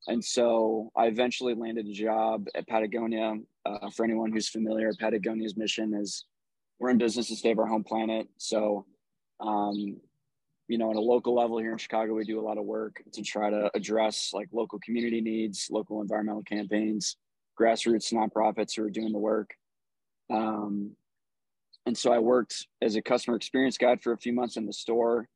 [0.07, 3.37] And so I eventually landed a job at Patagonia.
[3.65, 6.25] Uh, for anyone who's familiar, Patagonia's mission is
[6.81, 8.27] we're in business to save our home planet.
[8.39, 8.87] So,
[9.43, 10.01] um,
[10.69, 13.03] you know, on a local level here in Chicago, we do a lot of work
[13.13, 17.17] to try to address like local community needs, local environmental campaigns,
[17.61, 19.51] grassroots nonprofits who are doing the work.
[20.31, 20.93] Um,
[21.85, 24.73] and so I worked as a customer experience guide for a few months in the
[24.73, 25.29] store.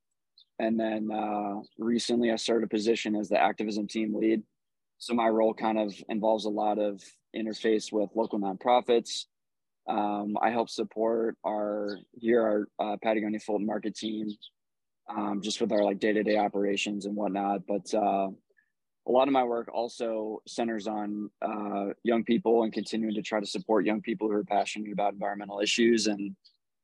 [0.58, 4.42] And then uh, recently I started a position as the activism team lead.
[4.98, 7.02] So my role kind of involves a lot of
[7.36, 9.26] interface with local nonprofits.
[9.88, 14.28] Um, I help support our here our uh, Patagonia Fulton Market team,
[15.08, 17.66] um, just with our like day to day operations and whatnot.
[17.66, 18.28] But uh,
[19.08, 23.38] a lot of my work also centers on uh, young people and continuing to try
[23.38, 26.08] to support young people who are passionate about environmental issues.
[26.08, 26.34] And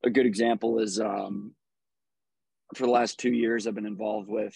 [0.04, 1.52] a good example is um,
[2.76, 4.54] for the last two years, I've been involved with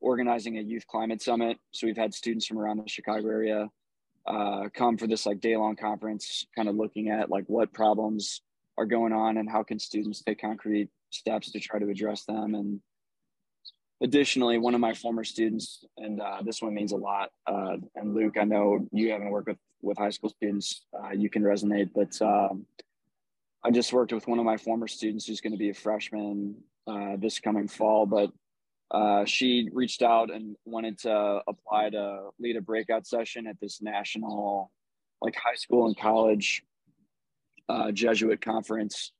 [0.00, 1.56] organizing a youth climate summit.
[1.72, 3.68] So we've had students from around the Chicago area
[4.26, 8.42] uh, come for this like day long conference, kind of looking at like what problems
[8.78, 12.54] are going on and how can students take concrete steps to try to address them
[12.54, 12.80] and
[14.02, 17.30] additionally, one of my former students, and uh, this one means a lot.
[17.46, 21.28] Uh, and Luke, I know you haven't worked with with high school students, uh, you
[21.28, 22.64] can resonate, but um,
[23.64, 26.54] I just worked with one of my former students who's going to be a freshman
[26.86, 28.30] uh, this coming fall, but.
[28.92, 33.80] Uh, she reached out and wanted to apply to lead a breakout session at this
[33.80, 34.70] national,
[35.20, 36.62] like high school and college
[37.68, 39.12] uh, Jesuit conference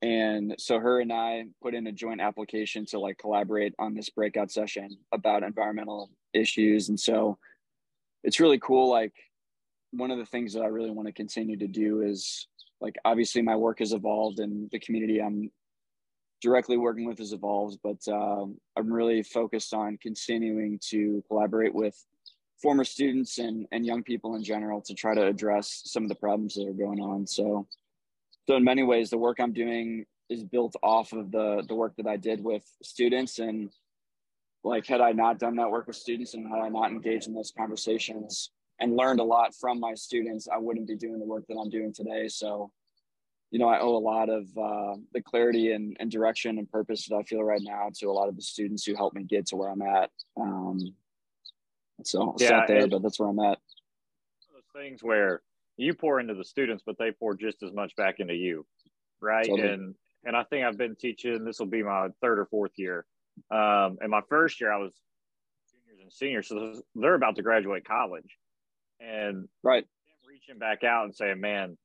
[0.00, 4.10] and so her and I put in a joint application to like collaborate on this
[4.10, 6.88] breakout session about environmental issues.
[6.88, 7.38] And so
[8.22, 8.90] it's really cool.
[8.90, 9.12] Like
[9.90, 12.46] one of the things that I really want to continue to do is
[12.80, 15.50] like obviously my work has evolved and the community I'm
[16.40, 21.96] directly working with has evolved, but um, I'm really focused on continuing to collaborate with
[22.62, 26.14] former students and, and young people in general to try to address some of the
[26.14, 27.26] problems that are going on.
[27.26, 27.66] So
[28.48, 31.94] so in many ways the work i'm doing is built off of the the work
[31.96, 33.70] that i did with students and
[34.64, 37.34] like had i not done that work with students and had i not engaged in
[37.34, 41.44] those conversations and learned a lot from my students i wouldn't be doing the work
[41.46, 42.70] that i'm doing today so
[43.50, 47.06] you know i owe a lot of uh, the clarity and, and direction and purpose
[47.06, 49.46] that i feel right now to a lot of the students who helped me get
[49.46, 50.78] to where i'm at um,
[52.04, 53.58] so I'll yeah, there but that's where i'm at
[54.52, 55.42] those things where
[55.78, 58.66] you pour into the students, but they pour just as much back into you,
[59.22, 59.46] right?
[59.46, 59.68] Totally.
[59.68, 61.44] And and I think I've been teaching.
[61.44, 63.06] This will be my third or fourth year.
[63.50, 64.92] Um, and my first year, I was
[65.70, 68.36] juniors and seniors, so they're about to graduate college,
[69.00, 69.86] and right
[70.28, 71.78] reaching back out and saying, "Man,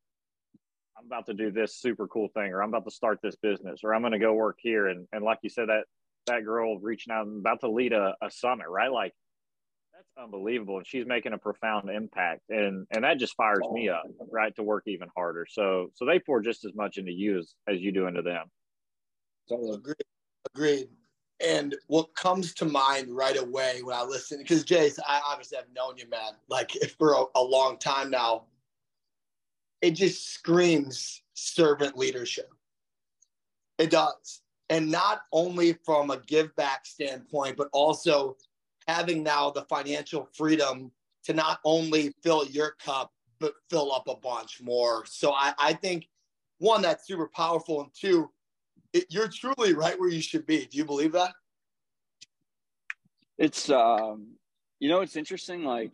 [1.04, 3.82] I'm about to do this super cool thing, or I'm about to start this business,
[3.84, 5.84] or I'm going to go work here." And and like you said, that
[6.28, 8.92] that girl reaching out and about to lead a, a summit, right?
[8.92, 9.14] Like
[9.94, 10.78] that's unbelievable.
[10.78, 12.42] And she's making a profound impact.
[12.50, 15.46] And and that just fires me up right to work even harder.
[15.50, 18.46] So so they pour just as much into you as, as you do into them.
[19.50, 19.96] Totally agreed.
[20.56, 20.90] Agreed.
[21.46, 25.66] And what comes to mind right away when i listen because jace i obviously have
[25.76, 28.44] known you man like for a, a long time now
[29.84, 32.50] it just screams servant leadership
[33.78, 38.36] it does and not only from a give back standpoint but also
[38.88, 40.92] having now the financial freedom
[41.24, 43.12] to not only fill your cup
[43.44, 45.04] but fill up a bunch more.
[45.06, 46.08] So I, I think
[46.60, 48.30] one that's super powerful, and two,
[48.94, 50.66] it, you're truly right where you should be.
[50.66, 51.34] Do you believe that?
[53.38, 54.36] It's um,
[54.80, 55.66] you know, it's interesting.
[55.66, 55.94] Like,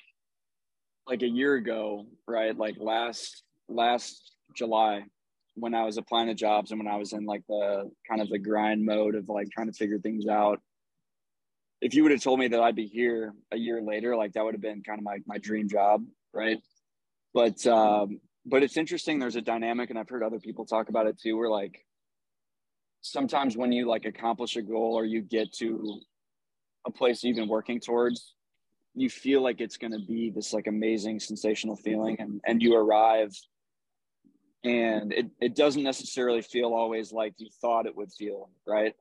[1.08, 2.56] like a year ago, right?
[2.56, 5.04] Like last last July,
[5.56, 8.30] when I was applying to jobs and when I was in like the kind of
[8.30, 10.60] the grind mode of like trying to figure things out
[11.82, 14.44] if you would have told me that I'd be here a year later, like that
[14.44, 16.04] would have been kind of my, my dream job.
[16.34, 16.60] Right.
[17.34, 19.20] But, um, but it's interesting.
[19.20, 21.38] There's a dynamic and I've heard other people talk about it too.
[21.38, 21.86] Where like,
[23.02, 26.02] sometimes when you like accomplish a goal or you get to
[26.86, 28.36] a place you've been working towards,
[28.94, 32.76] you feel like it's going to be this like amazing sensational feeling and, and you
[32.76, 33.32] arrive
[34.64, 38.94] and it, it doesn't necessarily feel always like you thought it would feel right?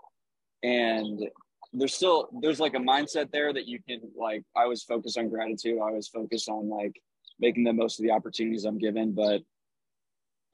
[0.62, 1.28] And
[1.72, 5.28] there's still there's like a mindset there that you can like i was focused on
[5.28, 5.78] gratitude.
[5.80, 7.00] I was focused on like
[7.38, 9.12] making the most of the opportunities i'm given.
[9.12, 9.42] But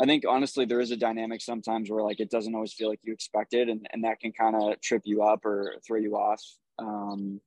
[0.01, 2.99] i think honestly there is a dynamic sometimes where like it doesn't always feel like
[3.05, 6.43] you expected and, and that can kind of trip you up or throw you off.
[6.79, 7.40] Um,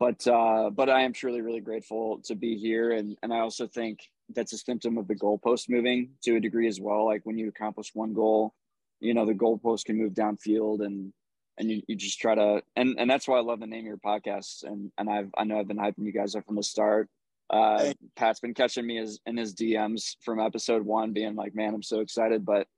[0.00, 3.66] but uh, but I am truly really grateful to be here, and and I also
[3.66, 4.00] think
[4.34, 7.04] that's a symptom of the goalpost moving to a degree as well.
[7.04, 8.54] Like when you accomplish one goal,
[9.00, 11.12] you know the goalpost can move downfield, and
[11.58, 13.86] and you, you just try to and and that's why I love the name of
[13.86, 16.62] your podcast, and and I've I know I've been hyping you guys up from the
[16.62, 17.08] start.
[17.50, 21.74] Uh, Pat's been catching me as, in his DMs from episode one, being like, "Man,
[21.74, 22.68] I'm so excited!" But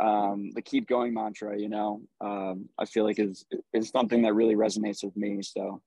[0.00, 4.34] um, the keep going mantra, you know, um, I feel like is is something that
[4.34, 5.42] really resonates with me.
[5.42, 5.80] So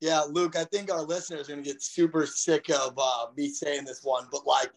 [0.00, 3.48] yeah, Luke, I think our listeners are going to get super sick of uh, me
[3.48, 4.70] saying this one, but like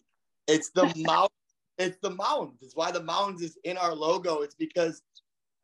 [0.46, 1.30] it's the mount,
[1.78, 2.58] it's the mountains.
[2.62, 4.40] It's why the mountains is in our logo.
[4.40, 5.02] It's because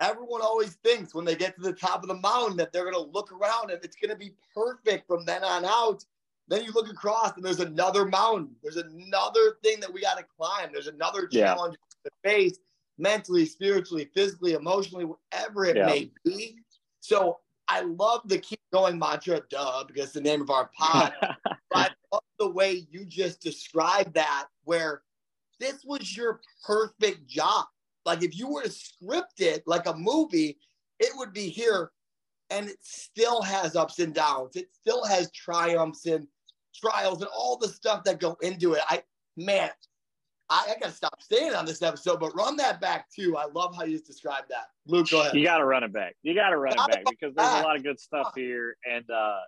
[0.01, 2.95] everyone always thinks when they get to the top of the mountain that they're going
[2.95, 6.05] to look around and it's going to be perfect from then on out.
[6.49, 8.55] Then you look across and there's another mountain.
[8.63, 10.69] There's another thing that we got to climb.
[10.73, 12.11] There's another challenge yeah.
[12.11, 12.59] to face
[12.99, 15.87] mentally, spiritually, physically, emotionally, whatever it yeah.
[15.87, 16.57] may be.
[17.01, 17.39] So
[17.69, 21.13] I love the keep going mantra, duh, because the name of our pod.
[21.71, 21.95] but
[22.39, 25.03] the way you just described that, where
[25.59, 27.65] this was your perfect job.
[28.05, 30.59] Like if you were to script it like a movie,
[31.01, 31.91] it would be here.
[32.51, 34.57] And it still has ups and downs.
[34.57, 36.29] It still has triumphs and
[36.75, 38.83] trials and all the stuff that go into it.
[38.89, 39.03] I
[39.37, 39.71] man,
[40.49, 43.37] I, I got to stop staying on this episode, but run that back too.
[43.37, 44.67] I love how you described that.
[44.87, 45.35] Luke, go ahead.
[45.35, 46.15] You got to run it back.
[46.23, 49.05] You got to run it back because there's a lot of good stuff here, and
[49.11, 49.41] uh,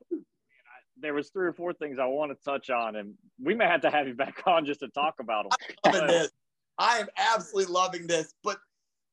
[1.01, 3.83] there was three or four things I want to touch on, and we may have
[3.83, 5.53] to have you back on just to talk about them.
[5.85, 6.31] I'm loving this.
[6.79, 8.59] I am absolutely loving this, but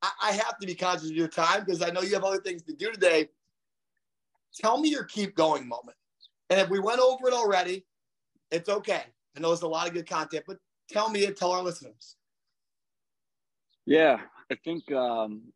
[0.01, 2.41] I, I have to be conscious of your time because I know you have other
[2.41, 3.29] things to do today.
[4.55, 5.97] Tell me your keep going moment,
[6.49, 7.85] and if we went over it already,
[8.49, 9.03] it's okay.
[9.35, 10.57] I know there's a lot of good content, but
[10.89, 12.15] tell me and tell our listeners.
[13.85, 14.19] Yeah,
[14.51, 15.53] I think um,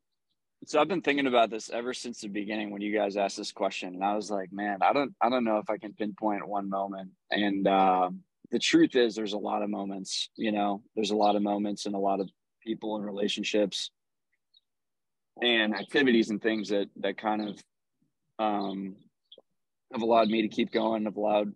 [0.65, 0.79] so.
[0.79, 3.95] I've been thinking about this ever since the beginning when you guys asked this question,
[3.95, 6.69] and I was like, man, I don't, I don't know if I can pinpoint one
[6.69, 7.11] moment.
[7.31, 8.11] And uh,
[8.51, 10.29] the truth is, there's a lot of moments.
[10.35, 12.29] You know, there's a lot of moments and a lot of
[12.63, 13.91] people and relationships
[15.41, 17.63] and activities and things that that kind of
[18.37, 18.95] um,
[19.91, 21.53] have allowed me to keep going, have allowed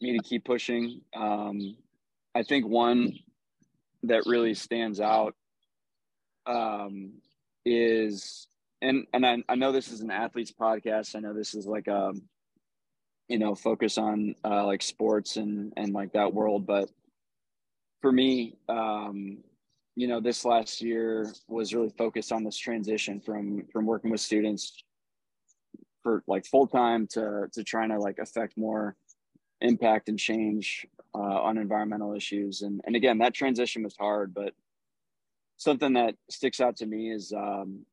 [0.00, 1.00] me to keep pushing.
[1.14, 1.76] Um,
[2.34, 3.12] I think one
[4.04, 5.34] that really stands out
[6.46, 7.12] um,
[7.64, 8.48] is,
[8.80, 11.14] and and I, I know this is an athletes podcast.
[11.14, 12.22] I know this is like a, um,
[13.28, 16.66] you know, focus on uh, like sports and and like that world.
[16.66, 16.90] But
[18.00, 19.38] for me, um,
[19.94, 24.20] you know, this last year was really focused on this transition from from working with
[24.20, 24.82] students
[26.02, 28.96] for like full time to to trying to like affect more
[29.60, 32.62] impact and change uh, on environmental issues.
[32.62, 34.54] And, and again, that transition was hard, but
[35.56, 37.84] something that sticks out to me is um,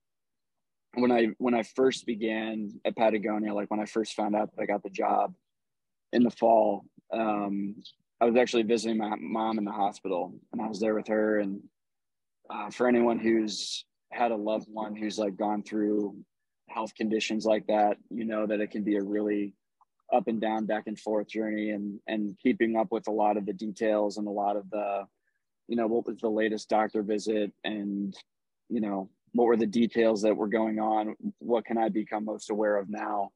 [0.95, 4.61] when I when I first began at Patagonia, like when I first found out that
[4.61, 5.35] I got the job
[6.11, 7.75] in the fall, um,
[8.19, 11.39] I was actually visiting my mom in the hospital, and I was there with her.
[11.39, 11.61] And
[12.49, 16.15] uh, for anyone who's had a loved one who's like gone through
[16.67, 19.53] health conditions like that, you know that it can be a really
[20.13, 23.45] up and down, back and forth journey, and and keeping up with a lot of
[23.45, 25.05] the details and a lot of the,
[25.67, 28.15] you know, what was the latest doctor visit, and
[28.69, 31.15] you know, what were the details that were going on?
[31.39, 33.31] What can I become most aware of now?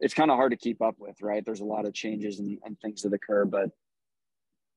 [0.00, 1.44] It's kind of hard to keep up with, right?
[1.44, 3.70] There's a lot of changes and, and things that occur, but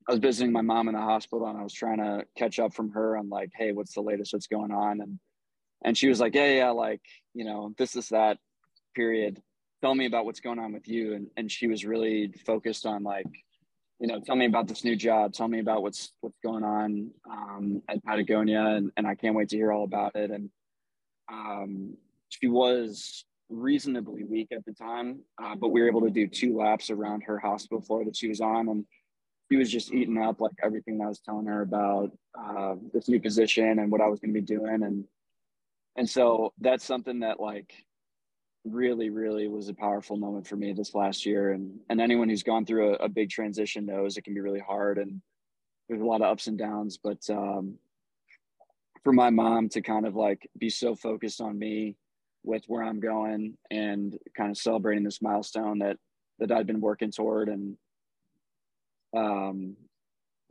[0.06, 2.74] I was visiting my mom in the hospital and I was trying to catch up
[2.74, 4.34] from her on like, hey, what's the latest?
[4.34, 5.00] What's going on?
[5.00, 5.18] And
[5.82, 7.02] and she was like, yeah, yeah, like,
[7.34, 8.38] you know, this is that
[8.94, 9.42] period
[9.84, 11.14] tell me about what's going on with you.
[11.14, 13.26] And and she was really focused on like
[14.00, 15.34] you know tell me about this new job.
[15.34, 18.64] Tell me about what's what's going on um, at patagonia.
[18.64, 20.30] And, and i can't wait to hear all about it.
[20.30, 20.48] And
[21.30, 21.96] um,
[22.30, 26.56] she was reasonably weak at the time uh, but we were able to do two
[26.56, 28.68] laps around her hospital floor that she was on.
[28.68, 28.86] And
[29.52, 32.10] she was just eating up like everything that i was telling her about
[32.42, 34.82] uh, this new position and what i was going to be doing.
[34.82, 35.04] And
[35.96, 37.74] and so that's something that like
[38.64, 41.52] really, really was a powerful moment for me this last year.
[41.52, 44.60] And and anyone who's gone through a, a big transition knows it can be really
[44.60, 45.20] hard and
[45.88, 46.98] there's a lot of ups and downs.
[47.02, 47.78] But um,
[49.02, 51.96] for my mom to kind of like be so focused on me
[52.42, 55.98] with where I'm going and kind of celebrating this milestone that
[56.38, 57.76] that I'd been working toward and
[59.16, 59.76] um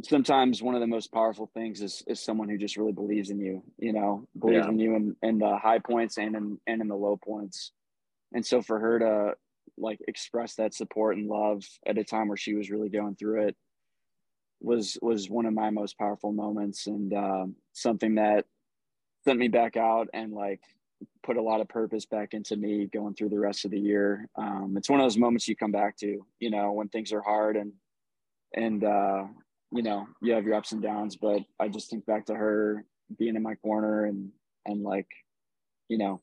[0.04, 3.40] sometimes one of the most powerful things is is someone who just really believes in
[3.40, 4.72] you, you know, believes yeah.
[4.72, 7.72] in you in, in the high points and in and in the low points.
[8.34, 9.34] And so for her to
[9.78, 13.48] like express that support and love at a time where she was really going through
[13.48, 13.56] it
[14.64, 18.46] was was one of my most powerful moments and uh, something that
[19.26, 20.62] sent me back out and like
[21.22, 24.28] put a lot of purpose back into me going through the rest of the year.
[24.38, 27.22] Um, it's one of those moments you come back to, you know, when things are
[27.22, 27.74] hard and
[28.56, 29.24] and uh,
[29.72, 32.86] you know, you have your ups and downs, but I just think back to her
[33.18, 34.32] being in my corner and
[34.66, 35.08] and like,
[35.90, 36.22] you know,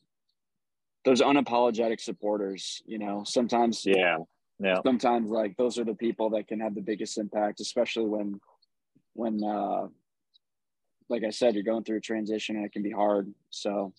[1.04, 4.18] those unapologetic supporters, you know, sometimes yeah.
[4.62, 4.76] Yeah.
[4.84, 8.40] Sometimes like those are the people that can have the biggest impact, especially when
[9.14, 9.88] when uh
[11.08, 13.32] like I said, you're going through a transition and it can be hard.
[13.48, 13.94] So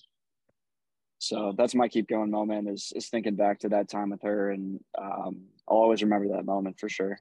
[1.18, 4.52] so that's my keep going moment is is thinking back to that time with her
[4.52, 7.20] and um I'll always remember that moment for sure.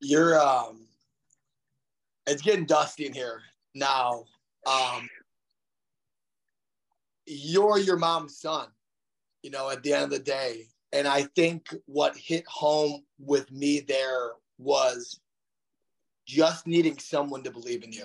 [0.00, 0.86] You're um
[2.26, 3.40] it's getting dusty in here
[3.74, 4.24] now.
[4.66, 5.08] Um,
[7.28, 8.68] you're your mom's son,
[9.42, 10.68] you know, at the end of the day.
[10.92, 15.20] And I think what hit home with me there was
[16.26, 18.04] just needing someone to believe in you.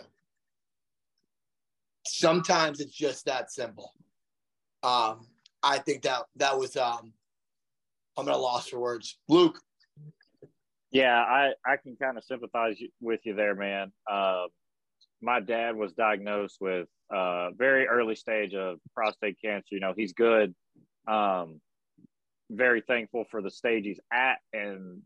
[2.06, 3.94] Sometimes it's just that simple.
[4.82, 5.28] Um,
[5.62, 7.14] I think that that was um,
[8.18, 9.18] I'm at a loss for words.
[9.30, 9.60] Luke,
[10.92, 13.92] yeah, I, I can kind of sympathize with you there, man.
[14.10, 14.44] Uh,
[15.22, 19.68] my dad was diagnosed with uh, very early stage of prostate cancer.
[19.72, 20.54] You know, he's good.
[21.08, 21.62] Um,
[22.50, 25.02] very thankful for the stage he's at and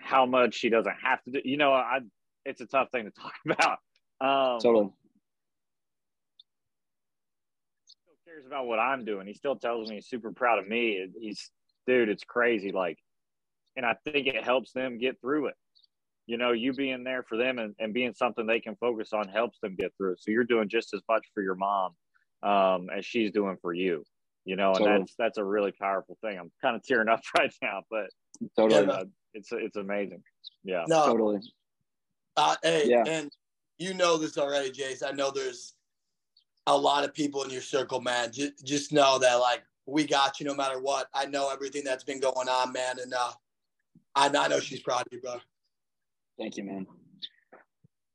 [0.00, 1.40] how much he doesn't have to do.
[1.44, 2.00] You know, I
[2.44, 3.78] it's a tough thing to talk about.
[4.20, 4.90] Um, totally.
[7.86, 9.26] Still cares about what I'm doing.
[9.26, 11.06] He still tells me he's super proud of me.
[11.18, 11.50] He's
[11.86, 12.72] dude, it's crazy.
[12.72, 12.98] Like
[13.76, 15.54] and I think it helps them get through it.
[16.26, 19.28] You know, you being there for them and, and being something they can focus on
[19.28, 20.16] helps them get through.
[20.18, 21.92] So you're doing just as much for your mom
[22.42, 24.04] um, as she's doing for you.
[24.44, 24.98] You know, and totally.
[24.98, 26.38] that's that's a really powerful thing.
[26.38, 28.06] I'm kind of tearing up right now, but
[28.56, 30.22] totally, uh, it's it's amazing.
[30.62, 31.40] Yeah, no, totally.
[32.36, 33.04] Uh, hey, yeah.
[33.06, 33.30] and
[33.78, 35.02] you know this already, Jace.
[35.06, 35.74] I know there's
[36.66, 38.32] a lot of people in your circle, man.
[38.32, 41.08] Just, just know that like we got you no matter what.
[41.14, 43.32] I know everything that's been going on, man, and uh,
[44.14, 45.36] I, I know she's proud of you, bro.
[46.38, 46.86] Thank you, man.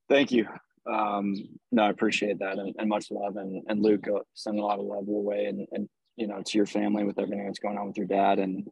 [0.09, 0.47] Thank you.
[0.91, 1.35] Um,
[1.71, 3.37] no, I appreciate that and, and much love.
[3.37, 6.41] And, and Luke, uh, send a lot of love your way and, and, you know,
[6.43, 8.39] to your family with everything that's going on with your dad.
[8.39, 8.67] And,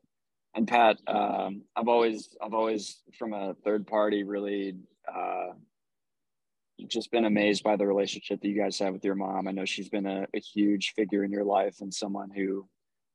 [0.56, 4.78] and Pat, um, I've always, I've always, from a third party, really
[5.08, 5.54] uh,
[6.88, 9.48] just been amazed by the relationship that you guys have with your mom.
[9.48, 12.68] I know she's been a, a huge figure in your life and someone who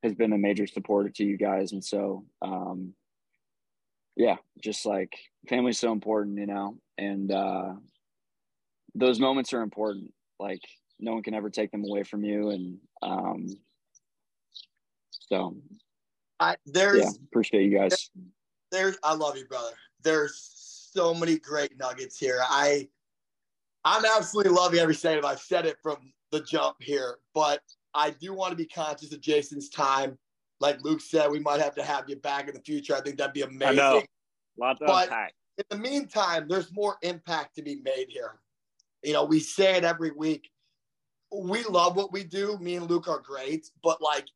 [0.02, 1.72] has been a major supporter to you guys.
[1.72, 2.94] And so, um,
[4.16, 5.12] yeah, just like
[5.48, 7.74] family's so important, you know, and uh,
[8.94, 10.12] those moments are important.
[10.38, 10.62] Like
[10.98, 13.46] no one can ever take them away from you, and um,
[15.08, 15.56] so
[16.40, 18.10] I there's yeah, appreciate you guys.
[18.70, 19.74] There's I love you, brother.
[20.02, 22.40] There's so many great nuggets here.
[22.42, 22.88] I
[23.84, 25.24] I'm absolutely loving every second.
[25.24, 27.60] I've said it from the jump here, but
[27.94, 30.18] I do want to be conscious of Jason's time
[30.62, 32.94] like Luke said, we might have to have you back in the future.
[32.94, 34.06] I think that'd be amazing.
[34.60, 34.66] I know.
[34.66, 35.34] Lots of but impact.
[35.58, 38.40] in the meantime, there's more impact to be made here.
[39.02, 40.50] You know, we say it every week.
[41.34, 42.58] We love what we do.
[42.58, 44.26] Me and Luke are great, but like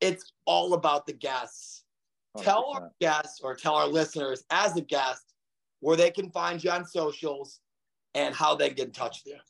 [0.00, 1.84] it's all about the guests.
[2.36, 2.44] 100%.
[2.44, 5.34] Tell our guests or tell our listeners as a guest
[5.80, 7.60] where they can find you on socials
[8.14, 9.40] and how they get in touch with you.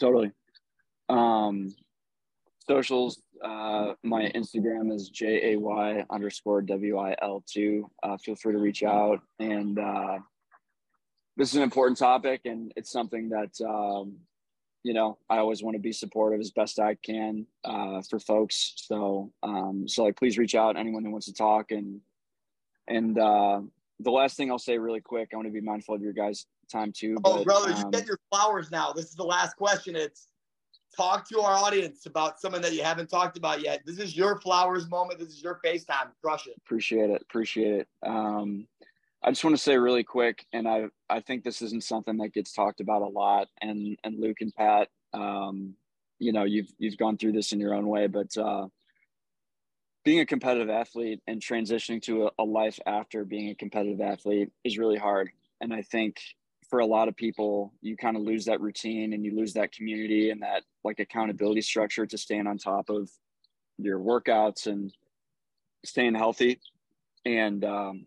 [0.00, 0.32] Totally.
[1.08, 1.74] Um,
[2.68, 7.90] socials uh, my Instagram is J A Y underscore W I L two.
[8.02, 9.20] Uh, feel free to reach out.
[9.38, 10.18] And uh,
[11.36, 14.16] this is an important topic, and it's something that um,
[14.82, 18.74] you know I always want to be supportive as best I can uh, for folks.
[18.76, 22.00] So um, so like please reach out anyone who wants to talk and
[22.88, 23.60] and uh,
[24.00, 26.46] the last thing I'll say really quick, I want to be mindful of your guys'
[26.70, 27.16] time too.
[27.24, 28.92] Oh, but, brother, um, you get your flowers now.
[28.92, 29.96] This is the last question.
[29.96, 30.28] It's
[30.98, 33.80] talk to our audience about someone that you haven't talked about yet.
[33.86, 35.20] This is your flowers moment.
[35.20, 36.10] This is your FaceTime.
[36.22, 36.54] Crush it.
[36.58, 37.22] Appreciate it.
[37.22, 37.88] Appreciate it.
[38.04, 38.66] Um,
[39.22, 42.34] I just want to say really quick, and I I think this isn't something that
[42.34, 43.48] gets talked about a lot.
[43.60, 45.74] And and Luke and Pat, um,
[46.18, 48.66] you know, you've you've gone through this in your own way, but uh,
[50.04, 54.50] being a competitive athlete and transitioning to a, a life after being a competitive athlete
[54.64, 55.30] is really hard.
[55.60, 56.20] And I think
[56.68, 59.72] for a lot of people, you kind of lose that routine and you lose that
[59.72, 63.10] community and that like accountability structure to staying on top of
[63.78, 64.92] your workouts and
[65.84, 66.60] staying healthy.
[67.24, 68.06] And um,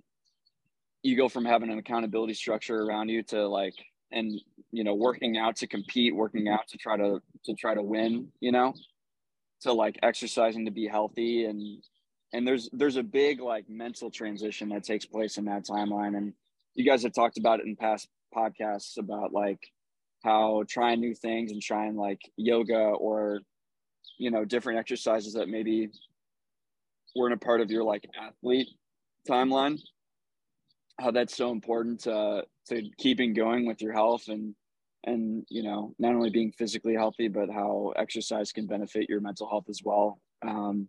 [1.01, 3.75] you go from having an accountability structure around you to like,
[4.11, 4.39] and
[4.71, 8.27] you know, working out to compete, working out to try to to try to win,
[8.41, 8.73] you know,
[9.61, 11.83] to like exercising to be healthy and
[12.33, 16.33] and there's there's a big like mental transition that takes place in that timeline and
[16.75, 19.59] you guys have talked about it in past podcasts about like
[20.23, 23.41] how trying new things and trying like yoga or
[24.17, 25.89] you know different exercises that maybe
[27.15, 28.67] weren't a part of your like athlete
[29.27, 29.79] timeline
[30.99, 34.55] how that's so important to to keeping going with your health and
[35.05, 39.49] and you know not only being physically healthy but how exercise can benefit your mental
[39.49, 40.19] health as well.
[40.43, 40.87] Um,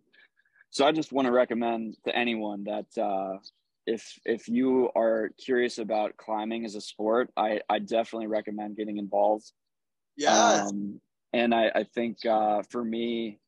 [0.69, 3.37] so i just want to recommend to anyone that uh,
[3.85, 8.97] if if you are curious about climbing as a sport i i definitely recommend getting
[8.97, 9.51] involved
[10.15, 10.99] yeah um,
[11.33, 13.39] and i i think uh, for me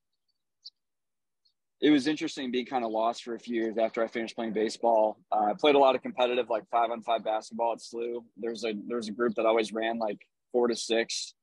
[1.81, 4.53] it was interesting being kind of lost for a few years after I finished playing
[4.53, 5.19] baseball.
[5.31, 8.23] Uh, I played a lot of competitive, like five on five basketball at SLU.
[8.37, 11.35] There's a there's a group that always ran like four to six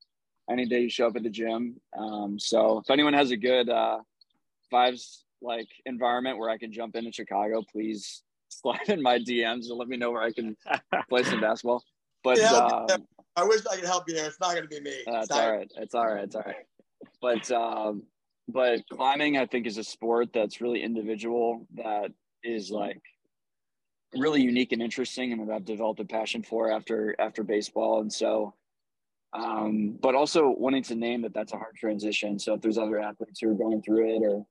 [0.51, 1.77] any day you show up at the gym.
[1.97, 3.99] Um, so if anyone has a good uh,
[4.71, 8.23] fives like environment where I can jump into Chicago, please
[8.61, 10.57] slide in my DMs and let me know where I can
[11.09, 11.83] play some basketball.
[12.25, 14.27] But Yeah, um, I wish I could help you there.
[14.27, 15.03] It's not going to be me.
[15.07, 15.73] uh, it's all right.
[15.77, 16.25] It's all right.
[16.25, 16.57] It's all right.
[17.21, 18.05] But um,
[18.49, 21.67] but climbing, I think, is a sport that's really individual.
[21.75, 22.13] That
[22.45, 23.01] is like
[24.15, 28.01] really unique and interesting, and that I've developed a passion for after after baseball.
[28.01, 28.55] And so,
[29.33, 32.39] um, but also wanting to name that that's a hard transition.
[32.39, 34.47] So if there's other athletes who are going through it, or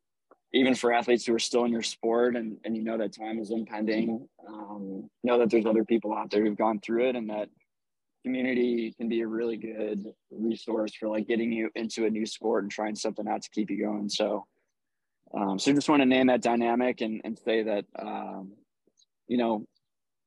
[0.53, 3.39] even for athletes who are still in your sport and, and you know that time
[3.39, 7.29] is impending, um, know that there's other people out there who've gone through it and
[7.29, 7.49] that
[8.23, 12.63] community can be a really good resource for like getting you into a new sport
[12.63, 14.09] and trying something out to keep you going.
[14.09, 14.45] So,
[15.33, 18.51] um, so just want to name that dynamic and, and say that, um,
[19.27, 19.65] you know,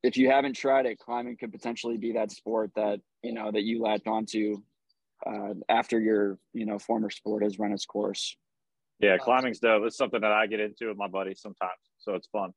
[0.03, 3.63] if you haven't tried it, climbing could potentially be that sport that, you know, that
[3.63, 4.61] you latch onto
[5.25, 8.35] uh, after your, you know, former sport has run its course.
[8.99, 9.83] Yeah, climbing's dope.
[9.85, 12.53] It's something that I get into with my buddies sometimes, so it's fun.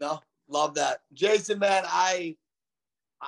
[0.00, 1.58] No, love that, Jason.
[1.58, 2.36] Man, I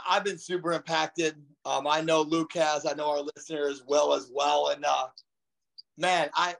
[0.09, 1.37] I've been super impacted.
[1.65, 2.85] Um, I know Luke has.
[2.85, 4.69] I know our listeners will as well.
[4.69, 5.07] And uh,
[5.97, 6.55] man, I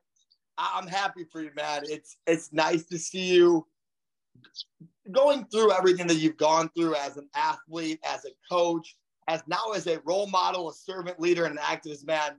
[0.57, 1.83] I'm happy for you, man.
[1.85, 3.67] It's it's nice to see you
[5.13, 8.97] going through everything that you've gone through as an athlete, as a coach,
[9.29, 12.37] as now as a role model, a servant leader, and an activist, man.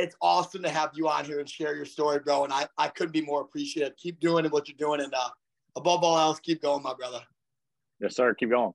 [0.00, 2.44] It's awesome to have you on here and share your story, bro.
[2.44, 3.96] And I, I couldn't be more appreciative.
[3.96, 5.00] Keep doing what you're doing.
[5.00, 5.28] And uh,
[5.76, 7.20] above all else, keep going, my brother.
[8.00, 8.32] Yes, sir.
[8.32, 8.72] Keep going.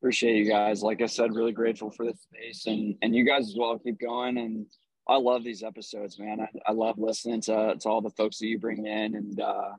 [0.00, 0.82] Appreciate you guys.
[0.82, 3.78] Like I said, really grateful for this space and, and you guys as well.
[3.78, 4.36] Keep going.
[4.38, 4.66] And
[5.08, 6.40] I love these episodes, man.
[6.40, 9.70] I, I love listening to, to all the folks that you bring in and, uh,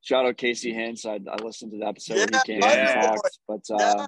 [0.00, 1.06] shout out Casey Hintz.
[1.06, 3.02] I, I listened to the episode when he came yeah.
[3.02, 4.06] and talked, but, uh, Yeah.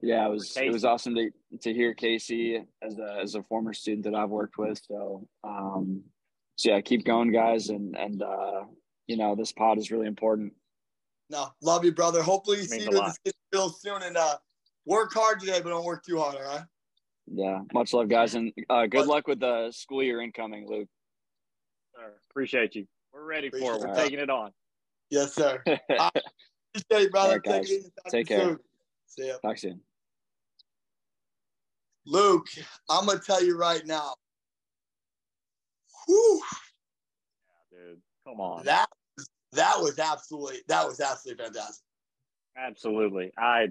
[0.00, 1.30] Yeah, it was, it was awesome to,
[1.60, 4.80] to hear Casey as a, as a former student that I've worked with.
[4.86, 6.02] So, um,
[6.56, 7.68] so yeah, keep going guys.
[7.68, 8.64] And, and, uh,
[9.06, 10.52] you know, this pod is really important.
[11.30, 12.22] No, love you, brother.
[12.22, 14.02] Hopefully, you see you in the field soon.
[14.02, 14.36] And uh,
[14.86, 16.36] work hard today, but don't work too hard.
[16.36, 16.64] All right.
[17.26, 17.60] Yeah.
[17.74, 18.34] Much love guys.
[18.34, 20.88] And, uh, good luck with the school year incoming, Luke.
[21.94, 22.86] Sir, Appreciate you.
[23.12, 23.80] We're ready for it.
[23.80, 23.96] We're it.
[23.96, 24.52] taking it on.
[25.10, 25.62] Yes, sir.
[25.66, 26.22] Appreciate
[26.90, 27.28] you, brother.
[27.28, 27.68] All right, guys.
[27.68, 27.90] Take it easy.
[28.10, 28.40] Take care.
[28.40, 28.58] soon.
[29.06, 29.34] See ya.
[29.42, 29.80] Talk soon.
[32.08, 32.46] Luke,
[32.88, 34.14] I'm gonna tell you right now.
[36.06, 36.42] Whew,
[37.70, 38.64] Dude, come on.
[38.64, 38.88] that
[39.52, 41.84] that was absolutely that was absolutely fantastic.
[42.56, 43.30] Absolutely.
[43.38, 43.68] I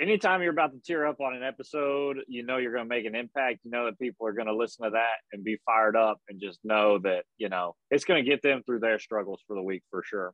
[0.00, 3.06] anytime you're about to tear up on an episode, you know you're going to make
[3.06, 3.60] an impact.
[3.64, 6.40] You know that people are going to listen to that and be fired up and
[6.40, 9.62] just know that, you know, it's going to get them through their struggles for the
[9.62, 10.32] week for sure.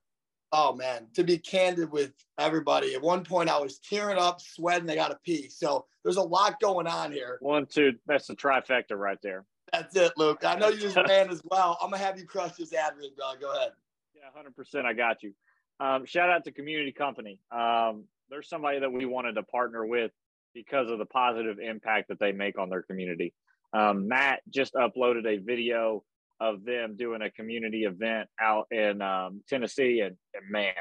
[0.52, 4.90] Oh man, to be candid with everybody, at one point I was tearing up, sweating,
[4.90, 5.48] I gotta pee.
[5.48, 7.38] So there's a lot going on here.
[7.40, 9.44] One, two, that's the trifecta right there.
[9.72, 10.44] That's it, Luke.
[10.44, 11.78] I know you're a man as well.
[11.80, 13.32] I'm gonna have you crush this ad read, bro.
[13.40, 13.70] Go ahead.
[14.14, 14.84] Yeah, 100%.
[14.84, 15.32] I got you.
[15.78, 17.38] Um, shout out to Community Company.
[17.52, 20.10] Um, there's somebody that we wanted to partner with
[20.54, 23.32] because of the positive impact that they make on their community.
[23.72, 26.02] Um, Matt just uploaded a video
[26.40, 30.72] of them doing a community event out in um, Tennessee, and, and man,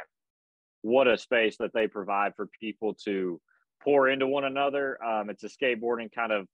[0.82, 3.39] what a space that they provide for people to
[3.84, 4.97] pour into one another.
[5.03, 6.47] Um, it's a skateboarding kind of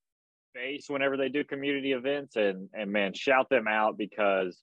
[0.54, 4.62] base whenever they do community events, and and man, shout them out because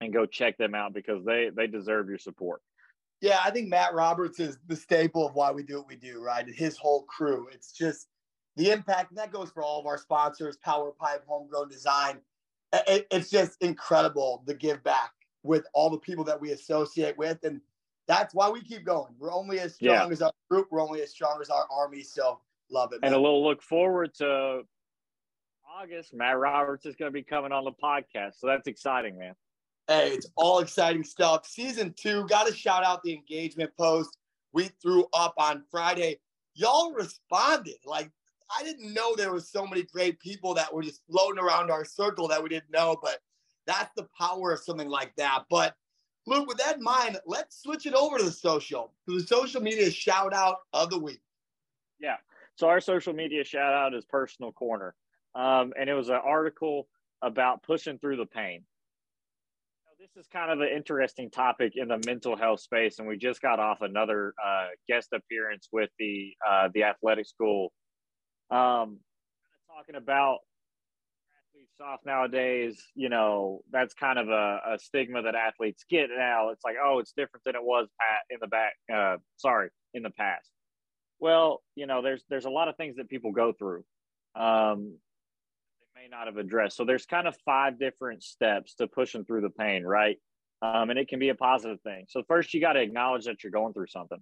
[0.00, 2.60] and go check them out because they they deserve your support.
[3.20, 6.22] Yeah, I think Matt Roberts is the staple of why we do what we do,
[6.22, 6.46] right?
[6.46, 7.48] His whole crew.
[7.50, 8.08] It's just
[8.56, 12.18] the impact, and that goes for all of our sponsors, Power Pipe, Homegrown Design.
[12.72, 15.12] It, it's just incredible to give back
[15.42, 17.38] with all the people that we associate with.
[17.44, 17.60] And
[18.08, 19.14] that's why we keep going.
[19.18, 20.12] We're only as strong yeah.
[20.12, 22.02] as our group, we're only as strong as our army.
[22.02, 22.40] So
[22.70, 23.00] love it.
[23.00, 23.08] Man.
[23.08, 24.62] And a little look forward to
[25.80, 26.14] August.
[26.14, 28.38] Matt Roberts is going to be coming on the podcast.
[28.38, 29.34] So that's exciting, man.
[29.88, 31.46] Hey, it's all exciting stuff.
[31.46, 34.18] Season two, got to shout out the engagement post
[34.56, 36.18] we threw up on Friday.
[36.54, 37.76] Y'all responded.
[37.84, 38.10] Like,
[38.56, 41.84] I didn't know there was so many great people that were just floating around our
[41.84, 43.18] circle that we didn't know, but
[43.66, 45.44] that's the power of something like that.
[45.50, 45.74] But
[46.26, 49.60] Luke, with that in mind, let's switch it over to the social, to the social
[49.60, 51.20] media shout out of the week.
[52.00, 52.16] Yeah.
[52.56, 54.94] So our social media shout out is Personal Corner.
[55.34, 56.88] Um, and it was an article
[57.22, 58.64] about pushing through the pain.
[59.98, 63.42] This is kind of an interesting topic in the mental health space, and we just
[63.42, 67.72] got off another uh, guest appearance with the uh, the athletic school,
[68.50, 68.98] um,
[69.68, 70.38] talking about
[71.56, 72.82] athletes soft nowadays.
[72.94, 76.50] You know, that's kind of a, a, stigma that athletes get now.
[76.50, 78.74] It's like, oh, it's different than it was Pat in the back.
[78.92, 80.50] Uh, sorry, in the past.
[81.18, 83.84] Well, you know, there's there's a lot of things that people go through.
[84.34, 84.98] Um,
[85.94, 86.76] they may not have addressed.
[86.76, 90.18] So there's kind of five different steps to pushing through the pain, right?
[90.62, 92.06] Um, and it can be a positive thing.
[92.08, 94.18] So first, you got to acknowledge that you're going through something.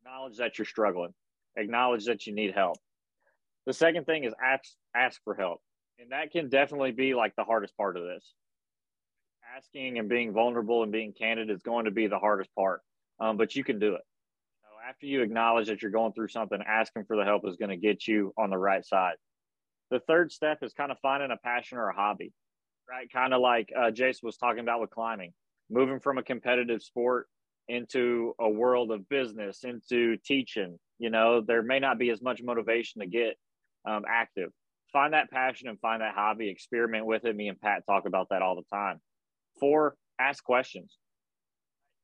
[0.00, 1.14] Acknowledge that you're struggling.
[1.56, 2.78] Acknowledge that you need help.
[3.66, 5.60] The second thing is ask ask for help,
[5.98, 8.32] and that can definitely be like the hardest part of this.
[9.56, 12.80] Asking and being vulnerable and being candid is going to be the hardest part,
[13.20, 14.00] um, but you can do it.
[14.64, 17.70] Know, after you acknowledge that you're going through something, asking for the help is going
[17.70, 19.14] to get you on the right side.
[19.90, 22.32] The third step is kind of finding a passion or a hobby,
[22.88, 23.12] right?
[23.12, 25.34] Kind of like uh, Jason was talking about with climbing,
[25.70, 27.28] moving from a competitive sport
[27.68, 30.78] into a world of business, into teaching.
[30.98, 33.36] You know, there may not be as much motivation to get
[33.84, 34.50] um, active.
[34.92, 37.34] Find that passion and find that hobby, experiment with it.
[37.34, 39.00] Me and Pat talk about that all the time.
[39.58, 40.98] Four, ask questions.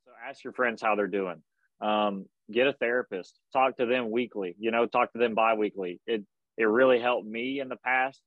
[0.04, 1.42] So ask your friends how they're doing.
[1.80, 3.38] Um, get a therapist.
[3.52, 4.56] Talk to them weekly.
[4.58, 6.00] You know, talk to them biweekly.
[6.06, 6.24] It
[6.56, 8.20] it really helped me in the past.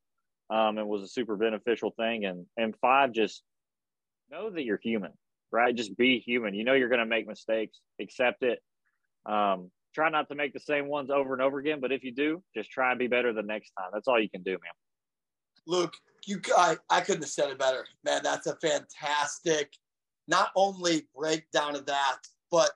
[0.49, 2.25] Um, it was a super beneficial thing.
[2.25, 3.43] And and five, just
[4.29, 5.11] know that you're human,
[5.51, 5.75] right?
[5.75, 6.53] Just be human.
[6.53, 7.79] You know you're going to make mistakes.
[7.99, 8.59] Accept it.
[9.25, 11.79] Um, try not to make the same ones over and over again.
[11.79, 13.89] But if you do, just try and be better the next time.
[13.93, 14.73] That's all you can do, man.
[15.67, 15.93] Luke,
[16.25, 18.21] you I, I couldn't have said it better, man.
[18.23, 19.71] That's a fantastic,
[20.27, 22.17] not only breakdown of that,
[22.49, 22.71] but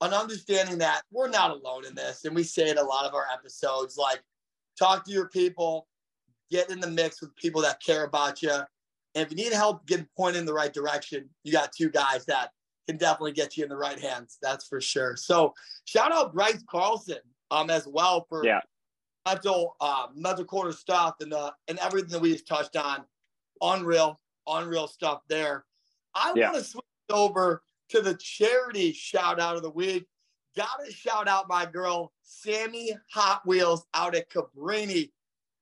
[0.00, 2.24] an understanding that we're not alone in this.
[2.24, 4.22] And we say it a lot of our episodes, like
[4.78, 5.88] talk to your people,
[6.50, 8.52] get in the mix with people that care about you.
[8.52, 12.26] And if you need help getting pointed in the right direction, you got two guys
[12.26, 12.50] that
[12.86, 14.38] can definitely get you in the right hands.
[14.40, 15.16] That's for sure.
[15.16, 17.18] So shout out Bryce Carlson
[17.50, 18.60] um as well for yeah.
[19.26, 23.04] mental uh, mental corner stuff and uh, and everything that we just touched on.
[23.62, 25.64] Unreal, unreal stuff there.
[26.14, 26.52] I yeah.
[26.52, 30.06] want to switch over to the charity shout out of the week.
[30.56, 35.10] Gotta shout out my girl, Sammie Hot Wheels out at Cabrini.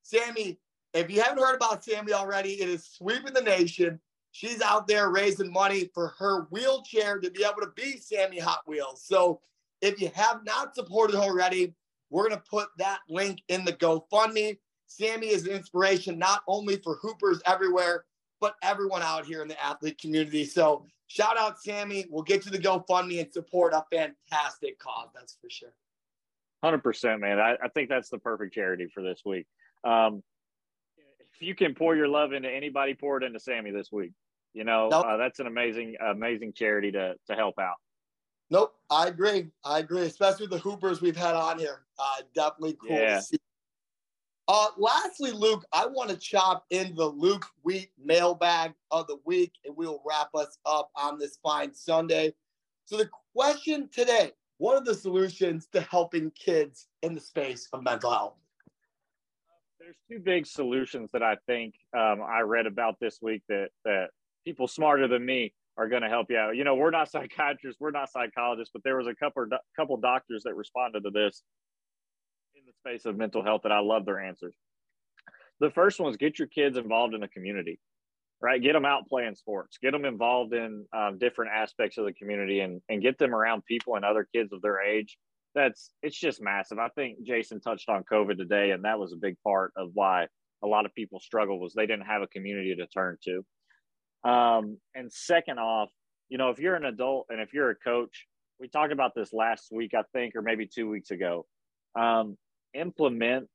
[0.02, 0.58] Sammie,
[0.92, 4.00] if you haven't heard about Sammie already, it is sweeping the nation.
[4.34, 8.62] She's out there raising money for her wheelchair to be able to be Sammie Hot
[8.66, 9.00] Wheels.
[9.00, 9.40] So
[9.80, 11.72] if you have not supported already,
[12.10, 14.58] we're going to put that link in the GoFundMe.
[14.88, 18.06] Sammie is an inspiration not only for hoopers everywhere,
[18.40, 20.44] but everyone out here in the athlete community.
[20.44, 22.06] So shout out Sammie.
[22.10, 25.10] We'll get to the GoFundMe and support a fantastic cause.
[25.14, 25.74] That's for sure.
[26.60, 27.38] Hundred percent, man.
[27.38, 29.46] I, I, think that's the perfect charity for this week.
[29.84, 30.24] Um,
[30.96, 34.10] if you can pour your love into anybody, pour it into Sammie this week.
[34.54, 35.04] You know, nope.
[35.06, 37.76] uh, that's an amazing, amazing charity to to help out.
[38.50, 39.48] Nope, I agree.
[39.64, 41.82] I agree, especially the Hoopers we've had on here.
[41.98, 43.16] Uh, definitely cool yeah.
[43.16, 43.38] to see
[44.46, 49.52] uh, lastly, Luke, I want to chop in the Luke Wheat mailbag of the week,
[49.64, 52.34] and we'll wrap us up on this fine Sunday.
[52.84, 57.82] So, the question today what are the solutions to helping kids in the space of
[57.82, 58.34] mental health?
[59.80, 64.08] There's two big solutions that I think um, I read about this week that, that
[64.44, 66.56] people smarter than me are going to help you out.
[66.56, 70.42] You know, we're not psychiatrists, we're not psychologists, but there was a couple couple doctors
[70.44, 71.42] that responded to this
[72.54, 74.54] in the space of mental health that I love their answers.
[75.60, 77.78] The first one is get your kids involved in the community,
[78.40, 78.62] right?
[78.62, 82.60] Get them out playing sports, get them involved in um, different aspects of the community
[82.60, 85.16] and, and get them around people and other kids of their age.
[85.54, 86.78] That's it's just massive.
[86.78, 90.26] I think Jason touched on COVID today, and that was a big part of why
[90.64, 93.44] a lot of people struggle was they didn't have a community to turn to.
[94.24, 95.90] Um, and second off,
[96.28, 98.26] you know, if you're an adult and if you're a coach,
[98.58, 101.46] we talked about this last week, I think, or maybe two weeks ago.
[101.94, 102.36] Um,
[102.72, 103.48] implement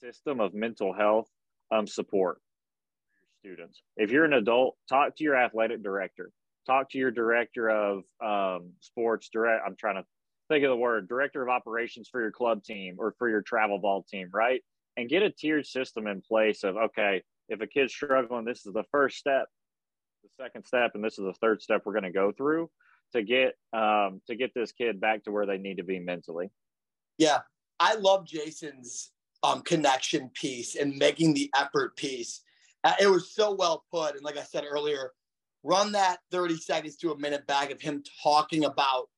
[0.00, 1.28] system of mental health
[1.70, 2.40] um, support
[3.42, 3.82] for your students.
[3.96, 6.30] If you're an adult, talk to your athletic director.
[6.66, 9.28] Talk to your director of um, sports.
[9.30, 9.62] Direct.
[9.66, 10.04] I'm trying to
[10.48, 13.78] think of the word director of operations for your club team or for your travel
[13.78, 14.62] ball team, right?
[14.96, 18.72] And get a tiered system in place of okay, if a kid's struggling, this is
[18.72, 19.46] the first step,
[20.24, 22.70] the second step, and this is the third step we're going to go through
[23.12, 26.50] to get um, to get this kid back to where they need to be mentally.
[27.18, 27.40] Yeah,
[27.78, 29.12] I love Jason's
[29.42, 32.40] um, connection piece and making the effort piece.
[32.82, 35.12] Uh, it was so well put, and like I said earlier,
[35.62, 39.08] run that thirty seconds to a minute back of him talking about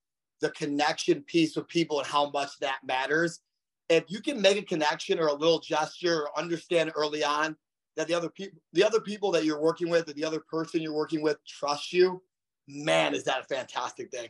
[0.40, 3.40] the connection piece with people and how much that matters.
[3.88, 7.56] If you can make a connection or a little gesture or understand early on
[7.96, 10.82] that the other people the other people that you're working with or the other person
[10.82, 12.22] you're working with trust you,
[12.68, 14.28] man, is that a fantastic thing.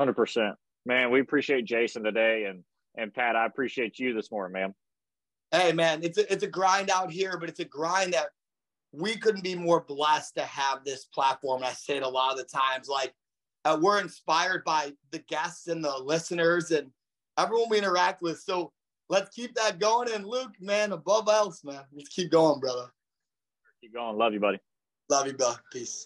[0.00, 0.54] 100%.
[0.84, 2.64] Man, we appreciate Jason today and
[2.94, 4.74] and Pat, I appreciate you this morning, man.
[5.50, 8.28] Hey man, it's a, it's a grind out here, but it's a grind that
[8.92, 11.62] we couldn't be more blessed to have this platform.
[11.64, 13.14] I say it a lot of the times like
[13.64, 16.90] uh, we're inspired by the guests and the listeners and
[17.38, 18.40] everyone we interact with.
[18.40, 18.72] So
[19.12, 20.10] let's keep that going.
[20.12, 22.86] And Luke, man, above else, man, let's keep going, brother.
[23.82, 24.16] Keep going.
[24.16, 24.58] Love you, buddy.
[25.10, 25.52] Love you, bro.
[25.70, 26.04] Peace.